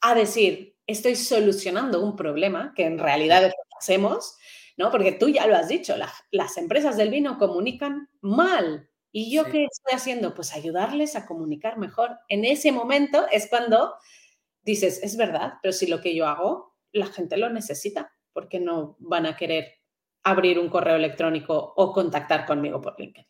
a 0.00 0.14
decir 0.14 0.76
estoy 0.88 1.16
solucionando 1.16 2.02
un 2.02 2.16
problema, 2.16 2.72
que 2.74 2.86
en 2.86 2.98
realidad 2.98 3.44
es 3.44 3.50
lo 3.50 3.62
que 3.70 3.78
hacemos, 3.78 4.36
¿no? 4.76 4.90
Porque 4.90 5.12
tú 5.12 5.28
ya 5.28 5.46
lo 5.46 5.54
has 5.54 5.68
dicho, 5.68 5.94
las 6.30 6.56
empresas 6.56 6.96
del 6.96 7.10
vino 7.10 7.38
comunican 7.38 8.08
mal, 8.20 8.88
¿Y 9.10 9.34
yo 9.34 9.44
qué 9.44 9.64
estoy 9.64 9.94
haciendo? 9.94 10.34
Pues 10.34 10.54
ayudarles 10.54 11.16
a 11.16 11.26
comunicar 11.26 11.78
mejor. 11.78 12.18
En 12.28 12.44
ese 12.44 12.72
momento 12.72 13.26
es 13.30 13.48
cuando 13.48 13.94
dices, 14.62 15.02
es 15.02 15.16
verdad, 15.16 15.54
pero 15.62 15.72
si 15.72 15.86
lo 15.86 16.00
que 16.00 16.14
yo 16.14 16.26
hago, 16.26 16.76
la 16.92 17.06
gente 17.06 17.36
lo 17.36 17.48
necesita, 17.48 18.12
porque 18.32 18.60
no 18.60 18.96
van 19.00 19.26
a 19.26 19.36
querer 19.36 19.78
abrir 20.22 20.58
un 20.58 20.68
correo 20.68 20.96
electrónico 20.96 21.72
o 21.76 21.92
contactar 21.92 22.44
conmigo 22.44 22.80
por 22.80 22.98
LinkedIn. 22.98 23.26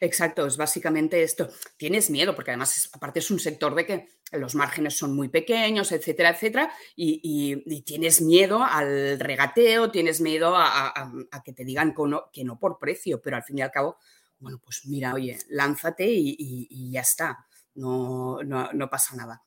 Exacto, 0.00 0.46
es 0.46 0.56
básicamente 0.56 1.22
esto. 1.22 1.48
Tienes 1.76 2.10
miedo, 2.10 2.34
porque 2.34 2.50
además 2.50 2.90
aparte 2.92 3.20
es 3.20 3.30
un 3.30 3.40
sector 3.40 3.74
de 3.74 3.86
que 3.86 4.08
los 4.32 4.54
márgenes 4.54 4.96
son 4.96 5.14
muy 5.16 5.28
pequeños, 5.28 5.92
etcétera, 5.92 6.30
etcétera, 6.30 6.70
y, 6.94 7.82
tienes 7.82 8.20
miedo 8.20 8.62
al 8.62 9.18
regateo, 9.18 9.90
tienes 9.90 10.20
miedo 10.20 10.54
a, 10.54 11.10
que 11.44 11.52
te 11.52 11.64
digan 11.64 11.94
que 12.32 12.44
no 12.44 12.58
por 12.58 12.78
precio, 12.78 13.20
pero 13.22 13.36
al 13.36 13.44
fin 13.44 13.58
y 13.58 13.62
al 13.62 13.70
cabo 13.70 13.96
bueno, 14.38 14.60
pues 14.62 14.82
mira, 14.86 15.14
oye, 15.14 15.38
lánzate 15.48 16.06
y, 16.08 16.90
ya 16.90 17.00
está, 17.00 17.46
no, 17.74 18.42
no, 18.42 18.90
pasa 18.90 19.16
nada. 19.16 19.44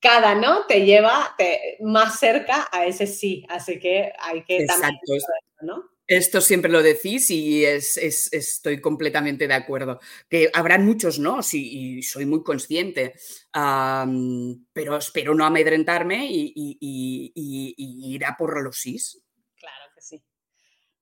Cada 0.00 0.34
no 0.34 0.66
te 0.66 0.84
lleva 0.84 1.34
más 1.80 2.18
cerca 2.18 2.68
a 2.70 2.86
ese 2.86 3.06
sí, 3.06 3.46
así 3.48 3.78
que 3.78 4.12
hay 4.18 4.44
que 4.44 4.62
Exacto. 4.62 5.14
¿no? 5.62 5.94
Esto 6.06 6.42
siempre 6.42 6.70
lo 6.70 6.82
decís 6.82 7.30
y 7.30 7.64
es, 7.64 7.96
estoy 7.96 8.80
completamente 8.80 9.48
de 9.48 9.54
acuerdo. 9.54 10.00
Que 10.28 10.50
habrán 10.52 10.84
muchos 10.84 11.18
no, 11.18 11.40
y 11.50 12.02
soy 12.02 12.26
muy 12.26 12.42
consciente, 12.42 13.14
pero 13.52 14.98
espero 14.98 15.34
no 15.34 15.46
amedrentarme 15.46 16.26
y, 16.30 16.52
y, 16.54 18.14
ir 18.14 18.24
a 18.26 18.36
por 18.36 18.62
los 18.62 18.78
sís. 18.78 19.23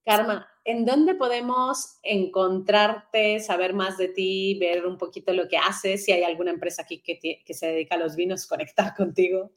Que. 0.04 0.10
Karma, 0.10 0.48
¿en 0.64 0.84
dónde 0.84 1.14
podemos 1.14 1.98
encontrarte, 2.02 3.40
saber 3.40 3.74
más 3.74 3.98
de 3.98 4.08
ti, 4.08 4.58
ver 4.58 4.86
un 4.86 4.98
poquito 4.98 5.32
lo 5.32 5.48
que 5.48 5.58
haces? 5.58 6.04
Si 6.04 6.12
hay 6.12 6.22
alguna 6.22 6.50
empresa 6.50 6.82
aquí 6.82 7.02
que, 7.02 7.42
se 7.54 7.66
dedica 7.66 7.94
a 7.94 7.98
los 7.98 8.16
vinos, 8.16 8.46
conectar 8.48 8.94
contigo. 8.94 9.52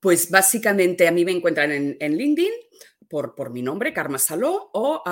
Pues 0.00 0.30
básicamente 0.30 1.06
a 1.06 1.12
mí 1.12 1.24
me 1.24 1.32
encuentran 1.32 1.70
en, 1.72 2.16
LinkedIn 2.16 2.52
por, 3.08 3.36
por, 3.36 3.50
mi 3.50 3.62
nombre, 3.62 3.92
Karma 3.92 4.18
Saló, 4.18 4.70
o 4.72 5.02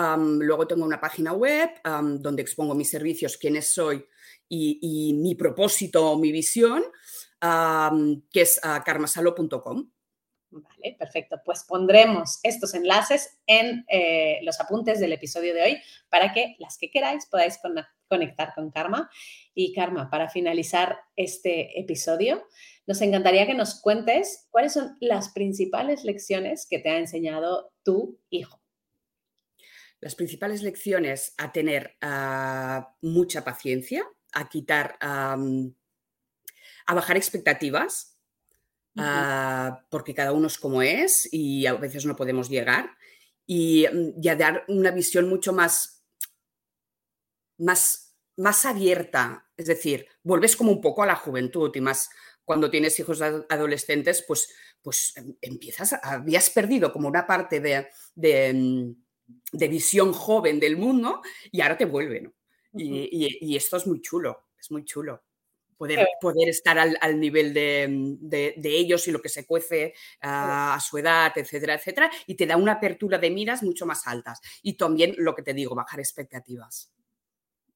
luego 0.41 0.67
tengo 0.67 0.85
una 0.85 1.01
página 1.01 1.33
web 1.33 1.71
donde 2.19 2.43
expongo 2.43 2.75
mis 2.75 2.91
servicios, 2.91 3.37
quiénes 3.37 3.73
soy 3.73 4.05
y, 4.49 5.15
mi 5.15 5.35
propósito 5.35 6.11
o 6.11 6.19
mi 6.19 6.33
visión, 6.33 6.83
que 7.41 8.41
es 8.41 8.61
uh, 8.65 8.83
karmasalo.com. 8.85 9.91
Vale, 10.53 10.95
perfecto. 10.99 11.41
Pues 11.43 11.65
pondremos 11.65 12.39
estos 12.43 12.75
enlaces 12.75 13.39
en 13.47 13.87
eh, 13.89 14.39
los 14.43 14.61
apuntes 14.61 15.01
del 15.01 15.15
episodio 15.15 15.55
de 15.55 15.63
hoy 15.63 15.83
para 16.11 16.35
que 16.35 16.57
las 16.59 16.77
que 16.77 16.91
queráis 16.91 17.25
podáis 17.25 17.59
conectar 18.07 18.53
con 18.55 18.71
Karma. 18.71 19.11
Y 19.55 19.73
Karma, 19.73 20.11
para 20.11 20.29
finalizar 20.29 20.99
este 21.17 21.81
episodio, 21.81 22.47
nos 22.87 23.01
encantaría 23.01 23.47
que 23.47 23.55
nos 23.55 23.81
cuentes 23.81 24.47
cuáles 24.51 24.75
son 24.75 24.99
las 25.01 25.31
principales 25.31 26.05
lecciones 26.05 26.67
que 26.69 26.79
te 26.79 26.91
ha 26.91 26.99
enseñado 26.99 27.73
tu 27.83 28.21
hijo. 28.29 28.61
Las 30.01 30.15
principales 30.15 30.63
lecciones 30.63 31.33
a 31.39 31.53
tener 31.53 31.97
ah, 32.03 32.95
mucha 33.01 33.43
paciencia, 33.43 34.05
a 34.35 34.51
quitar, 34.51 34.99
a 35.01 35.39
bajar 36.89 37.17
expectativas, 37.17 38.12
ah, 38.97 39.85
porque 39.91 40.15
cada 40.15 40.33
uno 40.33 40.47
es 40.47 40.59
como 40.59 40.83
es 40.83 41.29
y 41.33 41.67
a 41.67 41.75
veces 41.75 42.05
no 42.07 42.17
podemos 42.17 42.49
llegar, 42.49 42.91
y, 43.47 43.87
mm, 43.93 44.29
a 44.29 44.37
dar 44.37 44.65
una 44.69 44.91
visión 44.91 45.29
mucho 45.29 45.53
más, 45.53 46.05
más, 47.59 48.15
más 48.37 48.65
abierta, 48.65 49.49
es 49.57 49.67
decir, 49.67 50.07
vuelves 50.23 50.57
como 50.57 50.73
un 50.73 50.81
poco 50.81 51.03
a 51.03 51.07
la 51.07 51.17
juventud 51.17 51.71
y 51.75 51.81
más 51.81 52.11
cuando 52.45 52.71
tienes 52.71 52.99
hijos 52.99 53.21
adolescentes, 53.23 54.25
pues, 54.27 54.53
pues 54.83 55.13
em, 55.17 55.37
empiezas, 55.41 55.95
habías 56.03 56.51
perdido 56.51 56.93
como 56.93 57.09
una 57.09 57.27
parte 57.27 57.61
de, 57.61 57.89
mm, 58.53 58.93
de, 59.53 59.69
visión 59.69 60.13
joven 60.13 60.59
del 60.61 60.77
mundo 60.77 61.23
y 61.51 61.61
ahora 61.61 61.77
te 61.77 61.85
vuelve, 61.85 62.21
¿no? 62.23 62.33
y, 62.75 63.57
esto 63.57 63.77
es 63.77 63.87
muy 63.87 64.01
chulo, 64.01 64.47
es 64.59 64.71
muy 64.71 64.85
chulo. 64.85 65.23
Poder, 65.83 66.07
poder 66.21 66.49
estar 66.49 66.79
al, 66.79 67.19
nivel 67.19 67.51
mm, 67.51 68.15
de, 68.21 68.55
ellos 68.63 69.09
y 69.09 69.11
lo 69.11 69.21
que 69.21 69.29
se 69.29 69.45
cuece 69.45 69.95
a, 70.21 70.79
su 70.81 70.97
edad, 70.97 71.33
etcétera, 71.35 71.75
etcétera, 71.75 72.09
y 72.25 72.37
te 72.37 72.47
da 72.47 72.57
una 72.57 72.75
apertura 72.75 73.19
de 73.19 73.31
miras 73.31 73.65
mucho 73.65 73.85
más 73.85 74.07
altas. 74.07 74.41
Y 74.63 74.75
también 74.75 75.13
lo 75.19 75.35
que 75.35 75.43
te 75.43 75.53
digo, 75.53 75.75
bajar 75.75 75.99
expectativas 75.99 76.93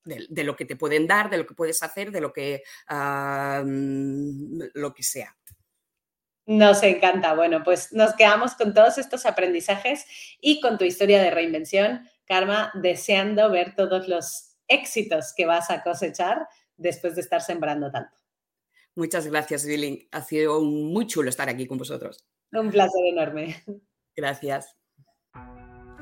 de, 0.05 0.45
lo 0.45 0.55
que 0.55 0.67
te 0.67 0.77
pueden 0.77 1.09
dar, 1.09 1.31
de 1.31 1.39
lo 1.39 1.49
que 1.49 1.55
puedes 1.55 1.83
hacer, 1.83 2.13
de 2.13 2.21
lo 2.21 2.33
que, 2.33 2.63
lo 2.89 4.95
que 4.95 5.03
sea. 5.03 5.37
Nos 6.47 6.85
encanta. 6.85 7.35
Bueno, 7.35 7.65
pues 7.65 7.93
nos 7.93 8.15
quedamos 8.15 8.55
con 8.55 8.73
todos 8.73 8.99
estos 8.99 9.27
aprendizajes 9.27 10.05
y 10.41 10.61
con 10.61 10.79
tu 10.79 10.85
historia 10.85 11.21
de 11.21 11.33
reinvención, 11.33 12.09
Karma, 12.25 12.71
deseando 12.75 13.51
ver 13.51 13.75
todos 13.75 14.07
los 14.07 14.53
éxitos 14.69 15.35
que 15.37 15.45
vas 15.45 15.71
a 15.71 15.83
cosechar 15.83 16.47
después 16.77 17.15
de 17.15 17.21
estar 17.21 17.43
sembrando 17.43 17.91
tanto. 17.91 18.17
Muchas 18.95 19.27
gracias, 19.27 19.67
Billy. 19.67 20.09
Ha 20.11 20.23
sido 20.23 20.63
muy 20.63 21.07
chulo 21.07 21.29
estar 21.29 21.49
aquí 21.49 21.67
con 21.67 21.79
vosotros. 21.79 22.25
Un 22.53 22.71
placer 22.71 23.05
enorme. 23.13 23.63
Gracias. 24.17 24.75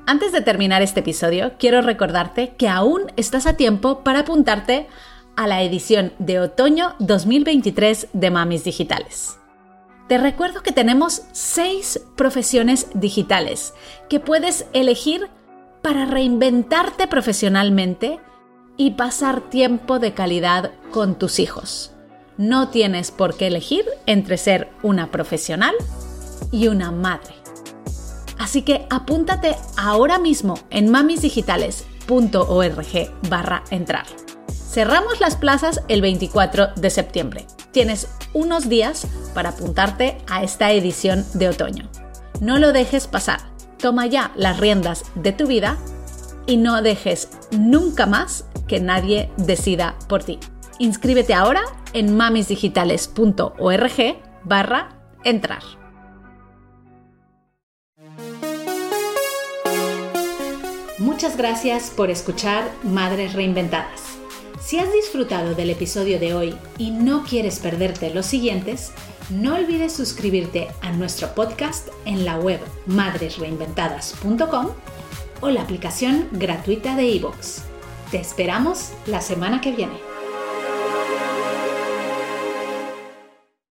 Antes 0.07 0.33
de 0.33 0.43
terminar 0.43 0.83
este 0.83 1.01
episodio, 1.01 1.55
quiero 1.59 1.81
recordarte 1.81 2.55
que 2.57 2.69
aún 2.69 3.11
estás 3.17 3.47
a 3.47 3.57
tiempo 3.57 4.05
para 4.05 4.21
apuntarte 4.21 4.87
a 5.37 5.47
la 5.47 5.63
edición 5.63 6.13
de 6.19 6.39
otoño 6.41 6.95
2023 7.01 8.09
de 8.13 8.31
Mamis 8.31 8.65
Digitales. 8.65 9.39
Te 10.09 10.19
recuerdo 10.19 10.63
que 10.63 10.73
tenemos 10.73 11.23
seis 11.33 12.01
profesiones 12.17 12.89
digitales 12.95 13.73
que 14.11 14.21
puedes 14.21 14.67
elegir 14.75 15.31
para 15.83 16.05
reinventarte 16.05 17.07
profesionalmente 17.07 18.21
y 18.77 18.93
pasar 18.93 19.41
tiempo 19.41 19.99
de 19.99 20.15
calidad 20.15 20.71
con 20.91 21.17
tus 21.17 21.39
hijos. 21.39 21.93
No 22.37 22.69
tienes 22.69 23.11
por 23.11 23.37
qué 23.37 23.47
elegir 23.47 23.85
entre 24.07 24.39
ser 24.39 24.71
una 24.83 25.11
profesional 25.11 25.75
y 26.51 26.69
una 26.69 26.91
madre. 26.91 27.35
Así 28.39 28.63
que 28.63 28.87
apúntate 28.91 29.57
ahora 29.77 30.19
mismo 30.19 30.59
en 30.71 30.91
mamisdigitales.org 30.91 33.29
barra 33.29 33.63
entrar. 33.71 34.07
Cerramos 34.49 35.21
las 35.21 35.37
plazas 35.37 35.83
el 35.87 36.03
24 36.03 36.71
de 36.75 36.91
septiembre. 36.91 37.47
Tienes 37.71 38.09
unos 38.33 38.69
días 38.69 39.07
para 39.33 39.51
apuntarte 39.51 40.19
a 40.29 40.43
esta 40.43 40.73
edición 40.73 41.25
de 41.35 41.49
otoño. 41.49 41.89
No 42.41 42.59
lo 42.59 42.73
dejes 42.73 43.07
pasar. 43.07 43.39
Toma 43.79 44.07
ya 44.07 44.33
las 44.35 44.59
riendas 44.59 45.05
de 45.15 45.31
tu 45.33 45.47
vida 45.47 45.79
y 46.47 46.57
no 46.57 46.81
dejes 46.83 47.29
nunca 47.51 48.07
más 48.07 48.47
que 48.67 48.81
nadie 48.81 49.31
decida 49.37 49.97
por 50.09 50.25
ti. 50.25 50.39
Inscríbete 50.79 51.35
ahora 51.35 51.63
en 51.93 52.17
mamisdigitales.org 52.17 54.17
barra 54.45 54.99
entrar. 55.25 55.63
Muchas 60.99 61.37
gracias 61.37 61.91
por 61.91 62.11
escuchar 62.11 62.71
Madres 62.83 63.35
Reinventadas. 63.35 64.03
Si 64.61 64.79
has 64.79 64.93
disfrutado 64.93 65.55
del 65.55 65.71
episodio 65.71 66.19
de 66.19 66.35
hoy 66.35 66.57
y 66.79 66.91
no 66.91 67.25
quieres 67.25 67.59
perderte 67.59 68.15
los 68.15 68.27
siguientes, 68.27 68.93
no 69.29 69.57
olvides 69.57 69.93
suscribirte 69.93 70.69
a 70.81 70.93
nuestro 70.93 71.35
podcast 71.35 71.89
en 72.05 72.25
la 72.25 72.39
web 72.39 72.61
madresreinventadas.com 72.87 74.69
o 75.41 75.51
la 75.51 75.63
aplicación 75.63 76.29
gratuita 76.33 76.97
de 76.97 77.07
iVoox. 77.07 77.63
Te 78.11 78.19
esperamos 78.19 78.93
la 79.07 79.21
semana 79.21 79.61
que 79.61 79.73
viene. 79.73 80.14